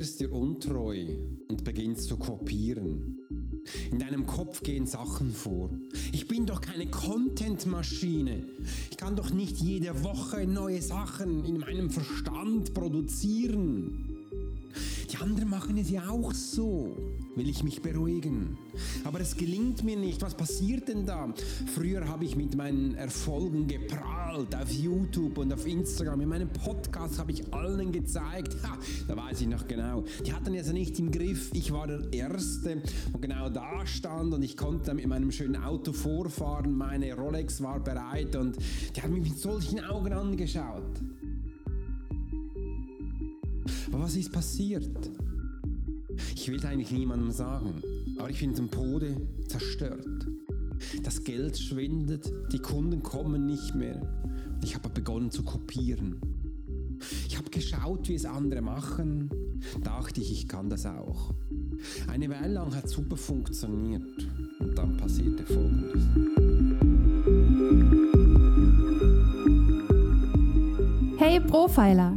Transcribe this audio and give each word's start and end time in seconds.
wirst 0.00 0.18
dir 0.18 0.32
untreu 0.32 1.08
und 1.48 1.62
beginnst 1.62 2.08
zu 2.08 2.16
kopieren. 2.16 3.18
In 3.90 3.98
deinem 3.98 4.24
Kopf 4.24 4.62
gehen 4.62 4.86
Sachen 4.86 5.30
vor. 5.30 5.68
Ich 6.10 6.26
bin 6.26 6.46
doch 6.46 6.62
keine 6.62 6.86
Content-Maschine. 6.86 8.42
Ich 8.90 8.96
kann 8.96 9.14
doch 9.14 9.30
nicht 9.30 9.58
jede 9.58 10.02
Woche 10.02 10.46
neue 10.46 10.80
Sachen 10.80 11.44
in 11.44 11.58
meinem 11.58 11.90
Verstand 11.90 12.72
produzieren. 12.72 14.09
Die 15.20 15.24
anderen 15.26 15.50
machen 15.50 15.76
es 15.76 15.90
ja 15.90 16.08
auch 16.08 16.32
so 16.32 16.96
will 17.36 17.48
ich 17.48 17.62
mich 17.62 17.80
beruhigen. 17.80 18.58
Aber 19.04 19.20
es 19.20 19.36
gelingt 19.36 19.84
mir 19.84 19.96
nicht. 19.96 20.20
Was 20.22 20.34
passiert 20.34 20.88
denn 20.88 21.06
da? 21.06 21.32
Früher 21.74 22.06
habe 22.08 22.24
ich 22.24 22.36
mit 22.36 22.56
meinen 22.56 22.94
Erfolgen 22.94 23.66
geprahlt 23.66 24.54
auf 24.54 24.70
YouTube 24.70 25.38
und 25.38 25.52
auf 25.52 25.66
Instagram. 25.66 26.20
In 26.22 26.28
meinem 26.28 26.48
Podcast 26.50 27.18
habe 27.18 27.32
ich 27.32 27.52
allen 27.52 27.92
gezeigt. 27.92 28.56
Ha, 28.62 28.78
da 29.08 29.16
weiß 29.16 29.42
ich 29.42 29.48
noch 29.48 29.66
genau. 29.66 30.04
Die 30.24 30.32
hatten 30.32 30.54
es 30.54 30.66
ja 30.66 30.72
nicht 30.72 30.98
im 30.98 31.10
Griff. 31.10 31.50
Ich 31.54 31.72
war 31.72 31.86
der 31.86 32.12
Erste, 32.12 32.82
der 33.12 33.20
genau 33.20 33.48
da 33.48 33.86
stand 33.86 34.34
und 34.34 34.42
ich 34.42 34.56
konnte 34.56 34.92
mit 34.94 35.06
meinem 35.06 35.32
schönen 35.32 35.56
Auto 35.56 35.92
vorfahren. 35.92 36.74
Meine 36.74 37.14
Rolex 37.14 37.62
war 37.62 37.80
bereit 37.80 38.36
und 38.36 38.56
die 38.94 39.02
haben 39.02 39.14
mich 39.14 39.30
mit 39.30 39.38
solchen 39.38 39.80
Augen 39.80 40.12
angeschaut. 40.12 41.00
Aber 43.92 44.04
was 44.04 44.16
ist 44.16 44.32
passiert? 44.32 45.10
Ich 46.34 46.48
will 46.48 46.56
es 46.56 46.64
eigentlich 46.64 46.90
niemandem 46.90 47.30
sagen, 47.30 47.82
aber 48.18 48.30
ich 48.30 48.40
bin 48.40 48.54
zum 48.54 48.70
Tode 48.70 49.16
zerstört. 49.48 50.26
Das 51.02 51.24
Geld 51.24 51.58
schwindet, 51.58 52.32
die 52.52 52.58
Kunden 52.58 53.02
kommen 53.02 53.46
nicht 53.46 53.74
mehr. 53.74 54.00
Ich 54.62 54.74
habe 54.74 54.88
begonnen 54.88 55.30
zu 55.30 55.42
kopieren. 55.42 56.16
Ich 57.26 57.36
habe 57.38 57.50
geschaut, 57.50 58.08
wie 58.08 58.14
es 58.14 58.24
andere 58.26 58.60
machen, 58.60 59.30
dachte 59.82 60.20
ich, 60.20 60.32
ich 60.32 60.48
kann 60.48 60.68
das 60.68 60.86
auch. 60.86 61.32
Eine 62.08 62.28
Weile 62.28 62.54
lang 62.54 62.74
hat 62.74 62.88
super 62.88 63.16
funktioniert 63.16 64.02
und 64.58 64.76
dann 64.76 64.96
passierte 64.96 65.44
Folgendes. 65.44 66.04
Hey 71.18 71.40
Profiler, 71.40 72.16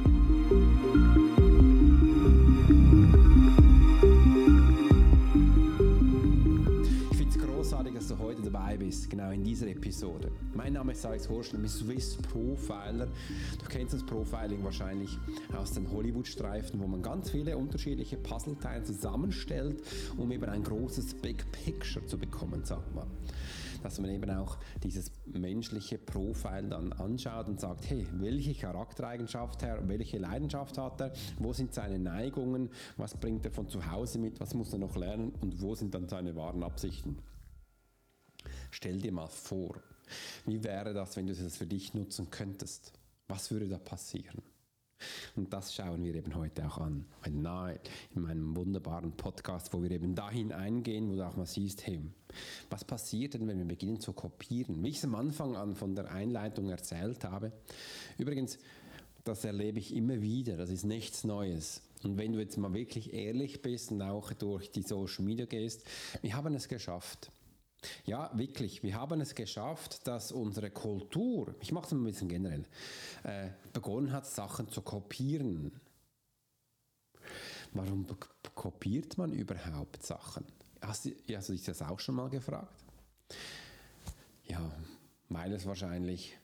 Genau 9.11 9.29
in 9.31 9.43
dieser 9.43 9.67
Episode. 9.67 10.31
Mein 10.53 10.71
Name 10.71 10.93
ist 10.93 11.05
Alex 11.05 11.27
Horsch, 11.27 11.47
ich 11.47 11.59
bin 11.59 11.67
Swiss 11.67 12.15
Profiler. 12.15 13.07
Du 13.59 13.65
kennst 13.67 13.93
das 13.93 14.05
Profiling 14.05 14.63
wahrscheinlich 14.63 15.17
aus 15.53 15.73
den 15.73 15.91
Hollywood-Streifen, 15.91 16.79
wo 16.79 16.87
man 16.87 17.01
ganz 17.01 17.29
viele 17.29 17.57
unterschiedliche 17.57 18.15
Puzzleteile 18.15 18.83
zusammenstellt, 18.83 19.83
um 20.15 20.31
eben 20.31 20.45
ein 20.45 20.63
großes 20.63 21.15
Big 21.15 21.45
Picture 21.51 22.05
zu 22.05 22.17
bekommen, 22.17 22.63
sagt 22.63 22.95
man 22.95 23.05
dass 23.83 23.99
man 23.99 24.11
eben 24.11 24.29
auch 24.29 24.59
dieses 24.83 25.11
menschliche 25.25 25.97
Profil 25.97 26.69
dann 26.69 26.93
anschaut 26.93 27.47
und 27.47 27.59
sagt, 27.59 27.89
hey, 27.89 28.05
welche 28.13 28.53
Charaktereigenschaft 28.53 29.63
hat 29.63 29.79
er, 29.79 29.89
welche 29.89 30.19
Leidenschaft 30.19 30.77
hat 30.77 31.01
er, 31.01 31.13
wo 31.39 31.51
sind 31.51 31.73
seine 31.73 31.97
Neigungen, 31.97 32.69
was 32.97 33.17
bringt 33.17 33.43
er 33.43 33.51
von 33.51 33.67
zu 33.67 33.89
Hause 33.91 34.19
mit, 34.19 34.39
was 34.39 34.53
muss 34.53 34.71
er 34.71 34.77
noch 34.77 34.95
lernen 34.95 35.33
und 35.41 35.63
wo 35.63 35.73
sind 35.73 35.95
dann 35.95 36.07
seine 36.07 36.35
wahren 36.35 36.61
Absichten. 36.61 37.17
Stell 38.71 38.99
dir 38.99 39.11
mal 39.11 39.27
vor, 39.27 39.75
wie 40.45 40.63
wäre 40.63 40.93
das, 40.93 41.15
wenn 41.17 41.27
du 41.27 41.35
das 41.35 41.57
für 41.57 41.67
dich 41.67 41.93
nutzen 41.93 42.29
könntest? 42.31 42.93
Was 43.27 43.51
würde 43.51 43.67
da 43.67 43.77
passieren? 43.77 44.41
Und 45.35 45.51
das 45.51 45.73
schauen 45.73 46.03
wir 46.03 46.15
eben 46.15 46.35
heute 46.35 46.65
auch 46.67 46.77
an. 46.77 47.05
Nahe 47.29 47.79
in 48.15 48.21
meinem 48.21 48.55
wunderbaren 48.55 49.11
Podcast, 49.13 49.73
wo 49.73 49.81
wir 49.81 49.91
eben 49.91 50.15
dahin 50.15 50.51
eingehen, 50.51 51.09
wo 51.09 51.15
du 51.15 51.27
auch 51.27 51.35
mal 51.35 51.45
siehst, 51.45 51.85
hey, 51.87 52.01
was 52.69 52.85
passiert 52.85 53.33
denn, 53.33 53.47
wenn 53.47 53.57
wir 53.57 53.65
beginnen 53.65 53.99
zu 53.99 54.13
kopieren? 54.13 54.83
Wie 54.83 54.89
ich 54.89 54.97
es 54.97 55.05
am 55.05 55.15
Anfang 55.15 55.55
an 55.55 55.75
von 55.75 55.95
der 55.95 56.11
Einleitung 56.11 56.69
erzählt 56.69 57.23
habe. 57.23 57.51
Übrigens, 58.17 58.57
das 59.23 59.43
erlebe 59.43 59.79
ich 59.79 59.95
immer 59.95 60.21
wieder, 60.21 60.55
das 60.57 60.69
ist 60.69 60.83
nichts 60.83 61.23
Neues. 61.23 61.81
Und 62.03 62.17
wenn 62.17 62.33
du 62.33 62.39
jetzt 62.39 62.57
mal 62.57 62.73
wirklich 62.73 63.13
ehrlich 63.13 63.61
bist 63.61 63.91
und 63.91 64.01
auch 64.01 64.33
durch 64.33 64.71
die 64.71 64.81
Social 64.81 65.23
Media 65.23 65.45
gehst, 65.45 65.83
wir 66.21 66.35
haben 66.35 66.55
es 66.55 66.67
geschafft. 66.67 67.31
Ja, 68.05 68.29
wirklich. 68.33 68.83
Wir 68.83 68.95
haben 68.95 69.21
es 69.21 69.35
geschafft, 69.35 70.07
dass 70.07 70.31
unsere 70.31 70.69
Kultur, 70.69 71.55
ich 71.61 71.71
mache 71.71 71.87
es 71.87 71.91
mal 71.91 71.99
ein 71.99 72.05
bisschen 72.05 72.29
generell, 72.29 72.65
äh, 73.23 73.49
begonnen 73.73 74.11
hat, 74.11 74.27
Sachen 74.27 74.69
zu 74.69 74.81
kopieren. 74.81 75.79
Warum 77.73 78.05
kopiert 78.53 79.17
man 79.17 79.31
überhaupt 79.31 80.03
Sachen? 80.03 80.45
Hast 80.81 81.05
du, 81.05 81.11
hast 81.33 81.49
du 81.49 81.53
dich 81.53 81.63
das 81.63 81.81
auch 81.81 81.99
schon 81.99 82.15
mal 82.15 82.29
gefragt? 82.29 82.83
Ja, 84.45 84.71
weil 85.29 85.53
es 85.53 85.65
wahrscheinlich 85.65 86.37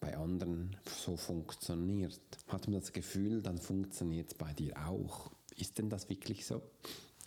bei 0.00 0.16
anderen 0.16 0.76
so 0.86 1.16
funktioniert. 1.16 2.18
Hat 2.48 2.66
man 2.68 2.80
das 2.80 2.92
Gefühl, 2.92 3.42
dann 3.42 3.58
funktioniert 3.58 4.28
es 4.28 4.34
bei 4.34 4.52
dir 4.54 4.74
auch. 4.86 5.30
Ist 5.56 5.76
denn 5.78 5.90
das 5.90 6.08
wirklich 6.08 6.46
so? 6.46 6.62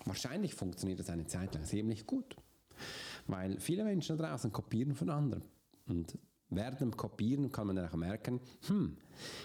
Wahrscheinlich 0.05 0.55
funktioniert 0.55 0.99
es 0.99 1.09
eine 1.09 1.27
Zeit 1.27 1.53
lang 1.53 1.65
ziemlich 1.65 2.07
gut. 2.07 2.35
Weil 3.33 3.59
viele 3.59 3.83
Menschen 3.83 4.15
da 4.15 4.27
draußen 4.29 4.51
kopieren 4.51 4.93
von 4.93 5.09
anderen. 5.09 5.41
Und 5.87 6.19
während 6.49 6.81
dem 6.81 6.95
Kopieren 6.95 7.51
kann 7.51 7.65
man 7.65 7.75
dann 7.75 7.89
auch 7.89 7.95
merken, 7.95 8.39
hm, 8.67 8.95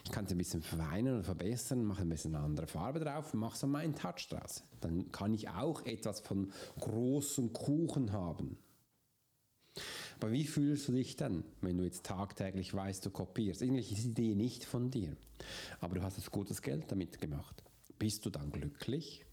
ich 0.04 0.10
kann 0.10 0.26
es 0.26 0.30
ein 0.30 0.36
bisschen 0.36 0.60
verfeinern 0.60 1.16
und 1.16 1.24
verbessern, 1.24 1.86
mache 1.86 2.02
ein 2.02 2.10
bisschen 2.10 2.34
eine 2.34 2.44
andere 2.44 2.66
Farbe 2.66 3.00
drauf 3.00 3.32
mache 3.32 3.56
so 3.56 3.66
meinen 3.66 3.94
Touch 3.94 4.28
draus. 4.28 4.62
Dann 4.82 5.10
kann 5.10 5.32
ich 5.32 5.48
auch 5.48 5.86
etwas 5.86 6.20
von 6.20 6.52
großem 6.78 7.54
Kuchen 7.54 8.12
haben. 8.12 8.58
Aber 10.20 10.32
wie 10.32 10.44
fühlst 10.44 10.88
du 10.88 10.92
dich 10.92 11.16
dann, 11.16 11.42
wenn 11.62 11.78
du 11.78 11.84
jetzt 11.84 12.04
tagtäglich 12.04 12.74
weißt, 12.74 13.06
du 13.06 13.10
kopierst? 13.10 13.62
Eigentlich 13.62 13.90
ist 13.90 14.04
die 14.04 14.10
Idee 14.10 14.34
nicht 14.34 14.66
von 14.66 14.90
dir, 14.90 15.16
aber 15.80 15.94
du 15.94 16.02
hast 16.02 16.18
jetzt 16.18 16.30
gutes 16.30 16.60
Geld 16.60 16.92
damit 16.92 17.18
gemacht. 17.22 17.64
Bist 17.98 18.26
du 18.26 18.28
dann 18.28 18.52
glücklich? 18.52 19.24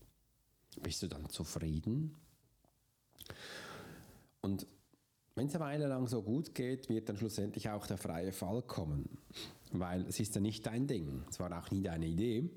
Bist 0.81 1.03
du 1.03 1.07
dann 1.07 1.27
zufrieden? 1.29 2.15
Und 4.45 4.67
wenn 5.33 5.47
es 5.47 5.55
eine 5.55 5.63
Weile 5.65 5.87
lang 5.87 6.07
so 6.07 6.21
gut 6.21 6.53
geht, 6.53 6.87
wird 6.87 7.09
dann 7.09 7.17
schlussendlich 7.17 7.67
auch 7.71 7.87
der 7.87 7.97
freie 7.97 8.31
Fall 8.31 8.61
kommen. 8.61 9.17
Weil 9.71 10.05
es 10.05 10.19
ist 10.19 10.35
ja 10.35 10.39
nicht 10.39 10.67
dein 10.67 10.85
Ding, 10.85 11.23
es 11.27 11.39
war 11.39 11.51
auch 11.57 11.71
nie 11.71 11.81
deine 11.81 12.05
Idee. 12.05 12.51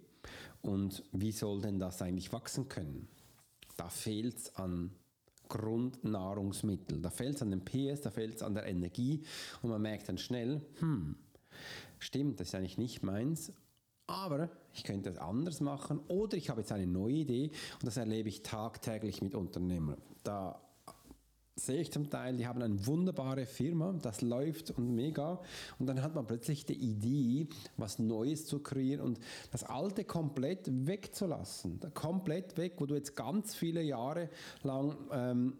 Und 0.61 1.03
wie 1.13 1.33
soll 1.33 1.63
denn 1.63 1.79
das 1.79 2.03
eigentlich 2.03 2.31
wachsen 2.31 2.69
können? 2.69 3.09
Da 3.79 3.89
fehlt 3.89 4.37
es 4.37 4.55
an 4.57 4.91
Grundnahrungsmitteln, 5.49 7.01
da 7.01 7.09
fehlt 7.09 7.37
es 7.37 7.43
an 7.43 7.53
dem 7.53 7.65
PS, 7.65 8.03
da 8.03 8.11
fehlt 8.11 8.35
es 8.35 8.43
an 8.43 8.53
der 8.53 8.67
Energie 8.67 9.23
und 9.63 9.71
man 9.71 9.81
merkt 9.81 10.11
dann 10.11 10.19
schnell, 10.19 10.61
hm, 10.81 11.17
stimmt, 11.99 12.39
das 12.39 12.49
ist 12.49 12.55
eigentlich 12.55 12.77
nicht 12.77 13.03
meins, 13.03 13.51
aber 14.07 14.51
ich 14.75 14.85
könnte 14.85 15.09
es 15.09 15.17
anders 15.17 15.61
machen 15.63 16.01
oder 16.09 16.37
ich 16.37 16.51
habe 16.51 16.61
jetzt 16.61 16.73
eine 16.73 16.87
neue 16.87 17.15
Idee 17.15 17.51
und 17.81 17.87
das 17.87 17.97
erlebe 17.97 18.29
ich 18.29 18.43
tagtäglich 18.43 19.23
mit 19.23 19.35
Unternehmern. 19.35 19.97
Da 20.23 20.61
sehe 21.59 21.81
ich 21.81 21.93
zum 21.93 22.11
Teil, 22.11 22.37
die 22.37 22.47
haben 22.47 22.63
eine 22.63 22.87
wunderbare 22.87 23.47
Firma, 23.47 23.93
das 24.01 24.23
läuft 24.23 24.71
und 24.71 24.95
mega. 24.95 25.41
Und 25.79 25.87
dann 25.87 26.03
hat 26.03 26.15
man 26.15 26.27
plötzlich 26.27 26.67
die 26.67 26.75
Idee, 26.75 27.49
was 27.77 27.99
Neues 27.99 28.47
zu 28.47 28.61
kreieren 28.61 29.05
und 29.05 29.19
das 29.51 29.65
Alte 29.65 30.05
komplett 30.05 30.69
wegzulassen. 30.87 31.81
Komplett 31.95 32.57
weg, 32.57 32.75
wo 32.79 32.87
du 32.87 32.95
jetzt 32.95 33.17
ganz 33.17 33.55
viele 33.55 33.83
Jahre 33.83 34.31
lang 34.63 34.97
ähm, 35.13 35.57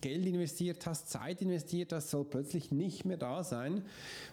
Geld 0.00 0.24
investiert 0.26 0.86
hast, 0.86 1.10
Zeit 1.10 1.42
investiert 1.42 1.92
hast, 1.92 2.10
soll 2.10 2.24
plötzlich 2.24 2.70
nicht 2.70 3.04
mehr 3.04 3.16
da 3.16 3.42
sein. 3.42 3.84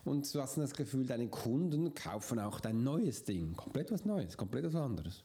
Und 0.05 0.33
du 0.33 0.41
hast 0.41 0.57
das 0.57 0.73
Gefühl, 0.73 1.05
deine 1.05 1.27
Kunden 1.29 1.93
kaufen 1.93 2.39
auch 2.39 2.59
dein 2.59 2.83
neues 2.83 3.23
Ding. 3.23 3.53
Komplett 3.55 3.91
was 3.91 4.05
Neues, 4.05 4.38
komplett 4.38 4.65
was 4.65 4.75
anderes 4.75 5.23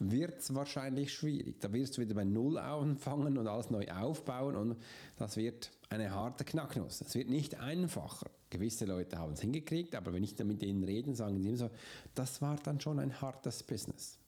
wird 0.00 0.38
es 0.38 0.54
wahrscheinlich 0.54 1.12
schwierig. 1.12 1.60
Da 1.60 1.72
wirst 1.72 1.96
du 1.96 2.00
wieder 2.00 2.14
bei 2.14 2.24
Null 2.24 2.58
anfangen 2.58 3.36
und 3.36 3.46
alles 3.46 3.70
neu 3.70 3.86
aufbauen 3.88 4.56
und 4.56 4.76
das 5.16 5.36
wird 5.36 5.70
eine 5.90 6.10
harte 6.12 6.44
Knacknuss. 6.44 7.02
Es 7.02 7.14
wird 7.14 7.28
nicht 7.28 7.60
einfacher. 7.60 8.30
Gewisse 8.48 8.86
Leute 8.86 9.18
haben 9.18 9.34
es 9.34 9.42
hingekriegt, 9.42 9.94
aber 9.94 10.12
wenn 10.12 10.24
ich 10.24 10.34
dann 10.34 10.48
mit 10.48 10.62
denen 10.62 10.82
rede, 10.84 11.14
sagen 11.14 11.40
sie 11.40 11.48
immer 11.48 11.58
so, 11.58 11.70
das 12.14 12.40
war 12.40 12.56
dann 12.56 12.80
schon 12.80 12.98
ein 12.98 13.20
hartes 13.20 13.62
Business. 13.62 14.18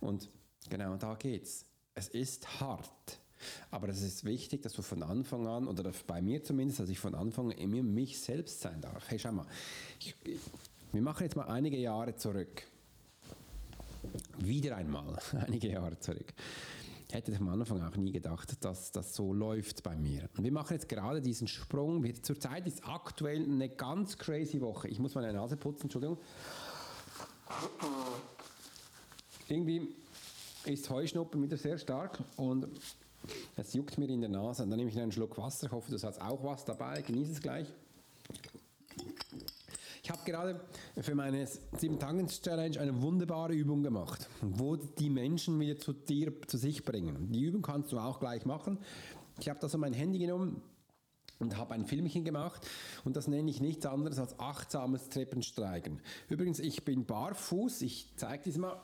Und 0.00 0.28
genau 0.68 0.96
da 0.96 1.14
geht's. 1.14 1.64
Es 1.94 2.08
ist 2.08 2.60
hart. 2.60 3.20
Aber 3.70 3.88
es 3.88 4.02
ist 4.02 4.24
wichtig, 4.24 4.62
dass 4.62 4.72
du 4.72 4.82
von 4.82 5.04
Anfang 5.04 5.46
an, 5.46 5.68
oder 5.68 5.92
bei 6.08 6.20
mir 6.20 6.42
zumindest, 6.42 6.80
dass 6.80 6.88
ich 6.88 6.98
von 6.98 7.14
Anfang 7.14 7.52
an 7.52 7.58
immer 7.58 7.82
mich 7.84 8.20
selbst 8.20 8.60
sein 8.60 8.80
darf. 8.80 9.08
Hey, 9.08 9.18
schau 9.18 9.30
mal, 9.30 9.46
ich, 10.00 10.14
wir 10.92 11.02
machen 11.02 11.22
jetzt 11.22 11.36
mal 11.36 11.46
einige 11.46 11.76
Jahre 11.76 12.16
zurück 12.16 12.64
wieder 14.38 14.76
einmal, 14.76 15.18
einige 15.46 15.68
Jahre 15.68 15.98
zurück, 15.98 16.32
hätte 17.10 17.32
ich 17.32 17.38
am 17.38 17.48
Anfang 17.48 17.82
auch 17.82 17.96
nie 17.96 18.12
gedacht, 18.12 18.62
dass 18.64 18.92
das 18.92 19.14
so 19.14 19.32
läuft 19.32 19.82
bei 19.82 19.96
mir. 19.96 20.28
Und 20.36 20.44
wir 20.44 20.52
machen 20.52 20.74
jetzt 20.74 20.88
gerade 20.88 21.20
diesen 21.20 21.48
Sprung. 21.48 22.04
Zurzeit 22.22 22.66
ist 22.66 22.86
aktuell 22.86 23.42
eine 23.42 23.68
ganz 23.68 24.18
crazy 24.18 24.60
Woche. 24.60 24.88
Ich 24.88 24.98
muss 24.98 25.14
meine 25.14 25.32
Nase 25.32 25.56
putzen, 25.56 25.84
Entschuldigung. 25.84 26.18
Irgendwie 29.48 29.94
ist 30.64 30.90
Heuschnuppen 30.90 31.42
wieder 31.42 31.56
sehr 31.56 31.78
stark 31.78 32.18
und 32.36 32.66
es 33.56 33.72
juckt 33.72 33.96
mir 33.96 34.08
in 34.08 34.20
der 34.20 34.30
Nase. 34.30 34.62
Und 34.62 34.70
dann 34.70 34.78
nehme 34.78 34.90
ich 34.90 34.98
einen 34.98 35.12
Schluck 35.12 35.38
Wasser. 35.38 35.66
Ich 35.66 35.72
hoffe, 35.72 35.90
du 35.90 36.00
hast 36.00 36.20
auch 36.20 36.44
was 36.44 36.64
dabei. 36.64 37.00
Genieße 37.02 37.32
es 37.32 37.40
gleich. 37.40 37.68
Ich 40.08 40.14
habe 40.14 40.24
gerade 40.24 40.60
für 41.02 41.14
meine 41.14 41.44
7-Tages-Challenge 41.44 42.80
eine 42.80 43.02
wunderbare 43.02 43.52
Übung 43.52 43.82
gemacht, 43.82 44.26
wo 44.40 44.74
die 44.74 45.10
Menschen 45.10 45.60
wieder 45.60 45.76
zu 45.76 45.92
dir, 45.92 46.32
zu 46.46 46.56
sich 46.56 46.82
bringen. 46.82 47.30
Die 47.30 47.42
Übung 47.42 47.60
kannst 47.60 47.92
du 47.92 47.98
auch 47.98 48.18
gleich 48.18 48.46
machen. 48.46 48.78
Ich 49.38 49.50
habe 49.50 49.60
da 49.60 49.68
so 49.68 49.76
mein 49.76 49.92
Handy 49.92 50.18
genommen 50.18 50.62
und 51.40 51.58
habe 51.58 51.74
ein 51.74 51.84
Filmchen 51.84 52.24
gemacht 52.24 52.66
und 53.04 53.16
das 53.16 53.28
nenne 53.28 53.50
ich 53.50 53.60
nichts 53.60 53.84
anderes 53.84 54.18
als 54.18 54.38
achtsames 54.38 55.10
Treppensteigen. 55.10 56.00
Übrigens, 56.30 56.58
ich 56.58 56.86
bin 56.86 57.04
barfuß, 57.04 57.82
ich 57.82 58.10
zeige 58.16 58.44
das 58.46 58.56
mal. 58.56 58.80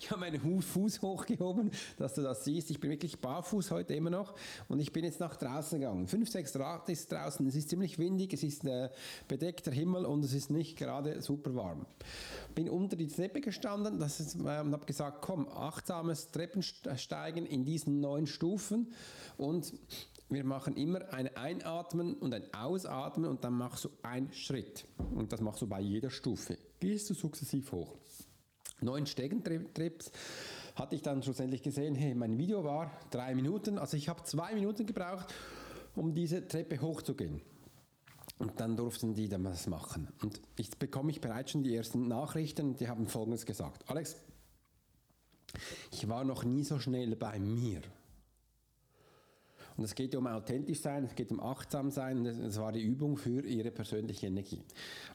Ich 0.00 0.10
habe 0.10 0.20
meinen 0.20 0.62
Fuß 0.62 1.02
hochgehoben, 1.02 1.70
dass 1.96 2.14
du 2.14 2.22
das 2.22 2.44
siehst. 2.44 2.70
Ich 2.70 2.80
bin 2.80 2.90
wirklich 2.90 3.20
barfuß 3.20 3.70
heute 3.70 3.94
immer 3.94 4.10
noch 4.10 4.34
und 4.68 4.80
ich 4.80 4.92
bin 4.92 5.04
jetzt 5.04 5.20
nach 5.20 5.36
draußen 5.36 5.80
gegangen. 5.80 6.06
5, 6.06 6.30
6 6.30 6.52
Grad 6.52 6.88
ist 6.88 7.10
draußen, 7.10 7.46
es 7.46 7.54
ist 7.54 7.68
ziemlich 7.68 7.98
windig, 7.98 8.32
es 8.32 8.42
ist 8.42 8.64
äh, 8.64 8.90
bedeckter 9.26 9.70
Himmel 9.70 10.04
und 10.04 10.24
es 10.24 10.32
ist 10.32 10.50
nicht 10.50 10.76
gerade 10.76 11.20
super 11.22 11.54
warm. 11.54 11.86
Bin 12.54 12.68
unter 12.68 12.96
die 12.96 13.08
Treppe 13.08 13.40
gestanden 13.40 14.00
ist, 14.00 14.34
äh, 14.36 14.60
und 14.60 14.72
habe 14.72 14.86
gesagt, 14.86 15.22
komm, 15.22 15.48
achtsames 15.48 16.30
Treppensteigen 16.30 17.46
in 17.46 17.64
diesen 17.64 18.00
neun 18.00 18.26
Stufen 18.26 18.92
und 19.36 19.72
wir 20.30 20.44
machen 20.44 20.76
immer 20.76 21.12
ein 21.12 21.34
Einatmen 21.36 22.14
und 22.14 22.34
ein 22.34 22.52
Ausatmen 22.52 23.30
und 23.30 23.44
dann 23.44 23.54
machst 23.54 23.84
du 23.84 23.90
einen 24.02 24.30
Schritt. 24.32 24.86
Und 25.14 25.32
das 25.32 25.40
machst 25.40 25.62
du 25.62 25.66
bei 25.66 25.80
jeder 25.80 26.10
Stufe. 26.10 26.58
Gehst 26.80 27.08
du 27.08 27.14
sukzessiv 27.14 27.72
hoch. 27.72 27.96
Neun 28.80 29.06
Stegentrips 29.06 30.12
hatte 30.74 30.94
ich 30.94 31.02
dann 31.02 31.22
schlussendlich 31.22 31.62
gesehen, 31.62 31.94
hey, 31.94 32.14
mein 32.14 32.38
Video 32.38 32.62
war 32.64 32.90
drei 33.10 33.34
Minuten, 33.34 33.78
also 33.78 33.96
ich 33.96 34.08
habe 34.08 34.22
zwei 34.22 34.54
Minuten 34.54 34.86
gebraucht, 34.86 35.34
um 35.96 36.14
diese 36.14 36.46
Treppe 36.46 36.80
hochzugehen. 36.80 37.40
Und 38.38 38.60
dann 38.60 38.76
durften 38.76 39.14
die 39.14 39.28
dann 39.28 39.42
das 39.42 39.66
machen. 39.66 40.08
Und 40.22 40.40
jetzt 40.56 40.78
bekomme 40.78 41.10
ich 41.10 41.20
bereits 41.20 41.50
schon 41.50 41.64
die 41.64 41.74
ersten 41.74 42.06
Nachrichten, 42.06 42.76
die 42.76 42.88
haben 42.88 43.08
Folgendes 43.08 43.44
gesagt. 43.44 43.90
Alex, 43.90 44.16
ich 45.90 46.08
war 46.08 46.24
noch 46.24 46.44
nie 46.44 46.62
so 46.62 46.78
schnell 46.78 47.16
bei 47.16 47.40
mir. 47.40 47.80
Und 49.76 49.84
es 49.84 49.94
geht 49.94 50.14
um 50.14 50.26
authentisch 50.26 50.80
sein, 50.80 51.04
es 51.04 51.14
geht 51.14 51.30
um 51.30 51.40
achtsam 51.40 51.90
sein 51.90 52.26
es 52.26 52.58
war 52.58 52.72
die 52.72 52.82
Übung 52.82 53.16
für 53.16 53.44
ihre 53.44 53.70
persönliche 53.70 54.26
Energie. 54.26 54.62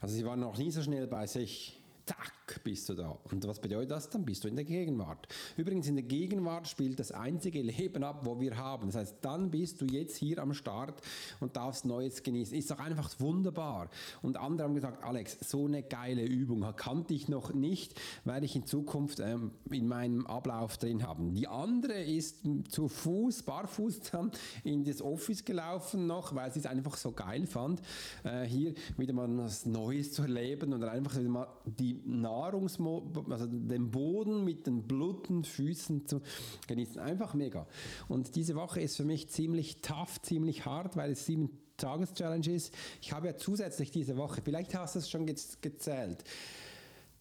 Also 0.00 0.14
sie 0.14 0.24
waren 0.24 0.40
noch 0.40 0.56
nie 0.56 0.70
so 0.70 0.82
schnell 0.82 1.06
bei 1.06 1.26
sich 1.26 1.78
zack, 2.06 2.32
bist 2.62 2.88
du 2.88 2.94
da. 2.94 3.18
Und 3.30 3.46
was 3.46 3.58
bedeutet 3.58 3.90
das? 3.90 4.10
Dann 4.10 4.24
bist 4.24 4.44
du 4.44 4.48
in 4.48 4.56
der 4.56 4.64
Gegenwart. 4.64 5.28
Übrigens, 5.56 5.88
in 5.88 5.96
der 5.96 6.04
Gegenwart 6.04 6.68
spielt 6.68 6.98
das 6.98 7.12
einzige 7.12 7.62
Leben 7.62 8.04
ab, 8.04 8.20
wo 8.24 8.40
wir 8.40 8.56
haben. 8.56 8.86
Das 8.86 8.96
heißt, 8.96 9.16
dann 9.22 9.50
bist 9.50 9.80
du 9.80 9.86
jetzt 9.86 10.16
hier 10.16 10.38
am 10.38 10.54
Start 10.54 11.00
und 11.40 11.56
darfst 11.56 11.84
Neues 11.84 12.22
genießen. 12.22 12.56
Ist 12.56 12.70
doch 12.70 12.78
einfach 12.78 13.10
wunderbar. 13.18 13.88
Und 14.22 14.36
andere 14.36 14.68
haben 14.68 14.74
gesagt, 14.74 15.02
Alex, 15.02 15.38
so 15.40 15.66
eine 15.66 15.82
geile 15.82 16.24
Übung 16.24 16.64
kannte 16.76 17.14
ich 17.14 17.28
noch 17.28 17.52
nicht, 17.52 18.00
werde 18.24 18.46
ich 18.46 18.56
in 18.56 18.66
Zukunft 18.66 19.20
ähm, 19.20 19.52
in 19.70 19.88
meinem 19.88 20.26
Ablauf 20.26 20.76
drin 20.78 21.06
haben. 21.06 21.34
Die 21.34 21.48
andere 21.48 22.02
ist 22.02 22.42
zu 22.68 22.88
Fuß, 22.88 23.42
barfuß 23.42 24.00
dann 24.12 24.30
in 24.64 24.84
das 24.84 25.02
Office 25.02 25.44
gelaufen 25.44 26.06
noch, 26.06 26.34
weil 26.34 26.52
sie 26.52 26.60
es 26.60 26.66
einfach 26.66 26.96
so 26.96 27.12
geil 27.12 27.46
fand, 27.46 27.80
äh, 28.24 28.44
hier 28.44 28.74
wieder 28.96 29.12
mal 29.12 29.28
was 29.38 29.66
Neues 29.66 30.12
zu 30.12 30.22
erleben 30.22 30.72
und 30.72 30.84
einfach 30.84 31.16
wieder 31.16 31.28
mal 31.28 31.48
die 31.64 32.00
Nahrungsmo 32.34 33.12
also 33.30 33.46
den 33.46 33.90
Boden 33.90 34.44
mit 34.44 34.66
den 34.66 34.82
blutigen 34.82 35.44
Füßen 35.44 36.06
zu 36.06 36.20
genießen. 36.66 37.00
Einfach 37.00 37.34
mega. 37.34 37.66
Und 38.08 38.36
diese 38.36 38.54
Woche 38.54 38.80
ist 38.80 38.96
für 38.96 39.04
mich 39.04 39.28
ziemlich 39.28 39.80
tough, 39.80 40.20
ziemlich 40.22 40.64
hart, 40.66 40.96
weil 40.96 41.12
es 41.12 41.26
sieben 41.26 41.50
Tages-Challenge 41.76 42.50
ist. 42.50 42.72
Ich 43.02 43.12
habe 43.12 43.26
ja 43.28 43.36
zusätzlich 43.36 43.90
diese 43.90 44.16
Woche, 44.16 44.40
vielleicht 44.42 44.74
hast 44.74 44.94
du 44.94 45.00
es 45.00 45.10
schon 45.10 45.26
gezählt, 45.26 46.24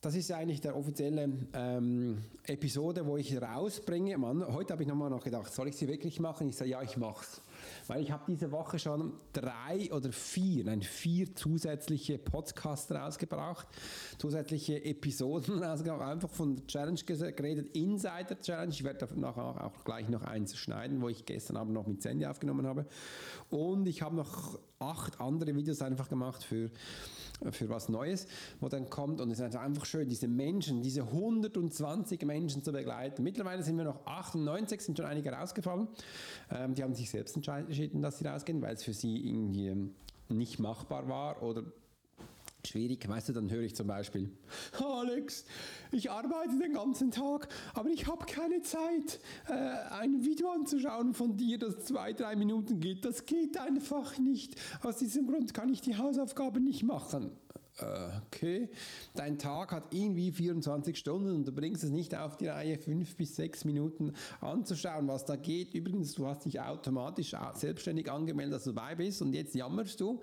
das 0.01 0.15
ist 0.15 0.29
eigentlich 0.33 0.59
der 0.59 0.75
offizielle 0.75 1.31
ähm, 1.53 2.17
Episode, 2.45 3.05
wo 3.05 3.15
ich 3.15 3.41
rausbringe. 3.41 4.17
Mann, 4.17 4.45
heute 4.53 4.73
habe 4.73 4.83
ich 4.83 4.89
nochmal 4.89 5.09
noch 5.09 5.23
gedacht, 5.23 5.53
soll 5.53 5.69
ich 5.69 5.77
sie 5.77 5.87
wirklich 5.87 6.19
machen? 6.19 6.49
Ich 6.49 6.57
sage, 6.57 6.71
ja, 6.71 6.81
ich 6.81 6.97
mache 6.97 7.23
es 7.23 7.41
weil 7.87 8.01
ich 8.01 8.11
habe 8.11 8.23
diese 8.27 8.51
Woche 8.51 8.79
schon 8.79 9.13
drei 9.33 9.91
oder 9.91 10.11
vier, 10.11 10.65
nein, 10.65 10.81
vier 10.81 11.35
zusätzliche 11.35 12.17
Podcasts 12.17 12.91
rausgebracht, 12.91 13.67
zusätzliche 14.17 14.83
Episoden 14.83 15.63
rausgebracht, 15.63 16.01
einfach 16.01 16.29
von 16.29 16.55
der 16.55 16.67
Challenge 16.67 16.99
geredet, 17.03 17.75
Insider 17.75 18.39
Challenge. 18.39 18.71
Ich 18.71 18.83
werde 18.83 19.07
nachher 19.19 19.63
auch 19.63 19.83
gleich 19.83 20.09
noch 20.09 20.23
eins 20.23 20.57
schneiden, 20.57 21.01
wo 21.01 21.09
ich 21.09 21.25
gestern 21.25 21.57
Abend 21.57 21.73
noch 21.73 21.87
mit 21.87 22.01
Sandy 22.01 22.25
aufgenommen 22.25 22.67
habe. 22.67 22.85
Und 23.49 23.87
ich 23.87 24.01
habe 24.01 24.15
noch 24.15 24.59
acht 24.83 25.19
andere 25.19 25.55
Videos 25.55 25.81
einfach 25.81 26.09
gemacht 26.09 26.43
für, 26.43 26.69
für 27.51 27.69
was 27.69 27.89
Neues, 27.89 28.27
wo 28.59 28.69
dann 28.69 28.89
kommt. 28.89 29.21
Und 29.21 29.31
es 29.31 29.39
ist 29.39 29.55
einfach 29.55 29.85
schön, 29.85 30.07
diese 30.09 30.27
Menschen, 30.27 30.81
diese 30.81 31.01
120 31.01 32.25
Menschen 32.25 32.63
zu 32.63 32.71
begleiten. 32.71 33.23
Mittlerweile 33.23 33.63
sind 33.63 33.77
wir 33.77 33.85
noch 33.85 34.05
98, 34.05 34.81
sind 34.81 34.97
schon 34.97 35.07
einige 35.07 35.31
rausgefallen. 35.31 35.87
Ähm, 36.51 36.75
die 36.75 36.83
haben 36.83 36.93
sich 36.93 37.09
selbst 37.09 37.35
entschieden, 37.35 38.01
dass 38.01 38.19
sie 38.19 38.27
rausgehen, 38.27 38.61
weil 38.61 38.75
es 38.75 38.83
für 38.83 38.93
sie 38.93 39.27
irgendwie 39.27 39.91
nicht 40.29 40.59
machbar 40.59 41.07
war 41.07 41.43
oder 41.43 41.63
schwierig. 42.67 43.07
Weißt 43.07 43.29
du, 43.29 43.33
dann 43.33 43.49
höre 43.49 43.63
ich 43.63 43.75
zum 43.75 43.87
Beispiel, 43.87 44.31
Alex, 44.79 45.45
ich 45.91 46.09
arbeite 46.11 46.57
den 46.57 46.73
ganzen 46.73 47.11
Tag, 47.11 47.47
aber 47.73 47.89
ich 47.89 48.07
habe 48.07 48.25
keine 48.25 48.61
Zeit, 48.61 49.19
äh, 49.47 49.53
ein 49.53 50.23
Video 50.23 50.49
anzuschauen 50.49 51.13
von 51.13 51.37
dir, 51.37 51.57
das 51.57 51.85
zwei, 51.85 52.13
drei 52.13 52.35
Minuten 52.35 52.79
geht. 52.79 53.05
Das 53.05 53.25
geht 53.25 53.57
einfach 53.57 54.17
nicht. 54.17 54.55
Aus 54.81 54.97
diesem 54.97 55.27
Grund 55.27 55.53
kann 55.53 55.69
ich 55.69 55.81
die 55.81 55.97
Hausaufgabe 55.97 56.59
nicht 56.59 56.83
machen. 56.83 57.31
Okay, 58.27 58.69
dein 59.15 59.39
Tag 59.39 59.71
hat 59.71 59.95
irgendwie 59.95 60.31
24 60.31 60.95
Stunden 60.95 61.35
und 61.35 61.47
du 61.47 61.51
bringst 61.51 61.83
es 61.83 61.89
nicht 61.89 62.13
auf 62.13 62.37
die 62.37 62.45
Reihe, 62.45 62.77
fünf 62.77 63.15
bis 63.15 63.35
sechs 63.35 63.65
Minuten 63.65 64.13
anzuschauen, 64.41 65.07
was 65.07 65.25
da 65.25 65.35
geht. 65.37 65.73
Übrigens, 65.73 66.13
du 66.13 66.27
hast 66.27 66.45
dich 66.45 66.61
automatisch 66.61 67.35
selbstständig 67.55 68.11
angemeldet, 68.11 68.53
dass 68.53 68.65
du 68.65 68.73
dabei 68.73 68.93
bist 68.93 69.23
und 69.23 69.33
jetzt 69.33 69.55
jammerst 69.55 69.99
du. 69.99 70.21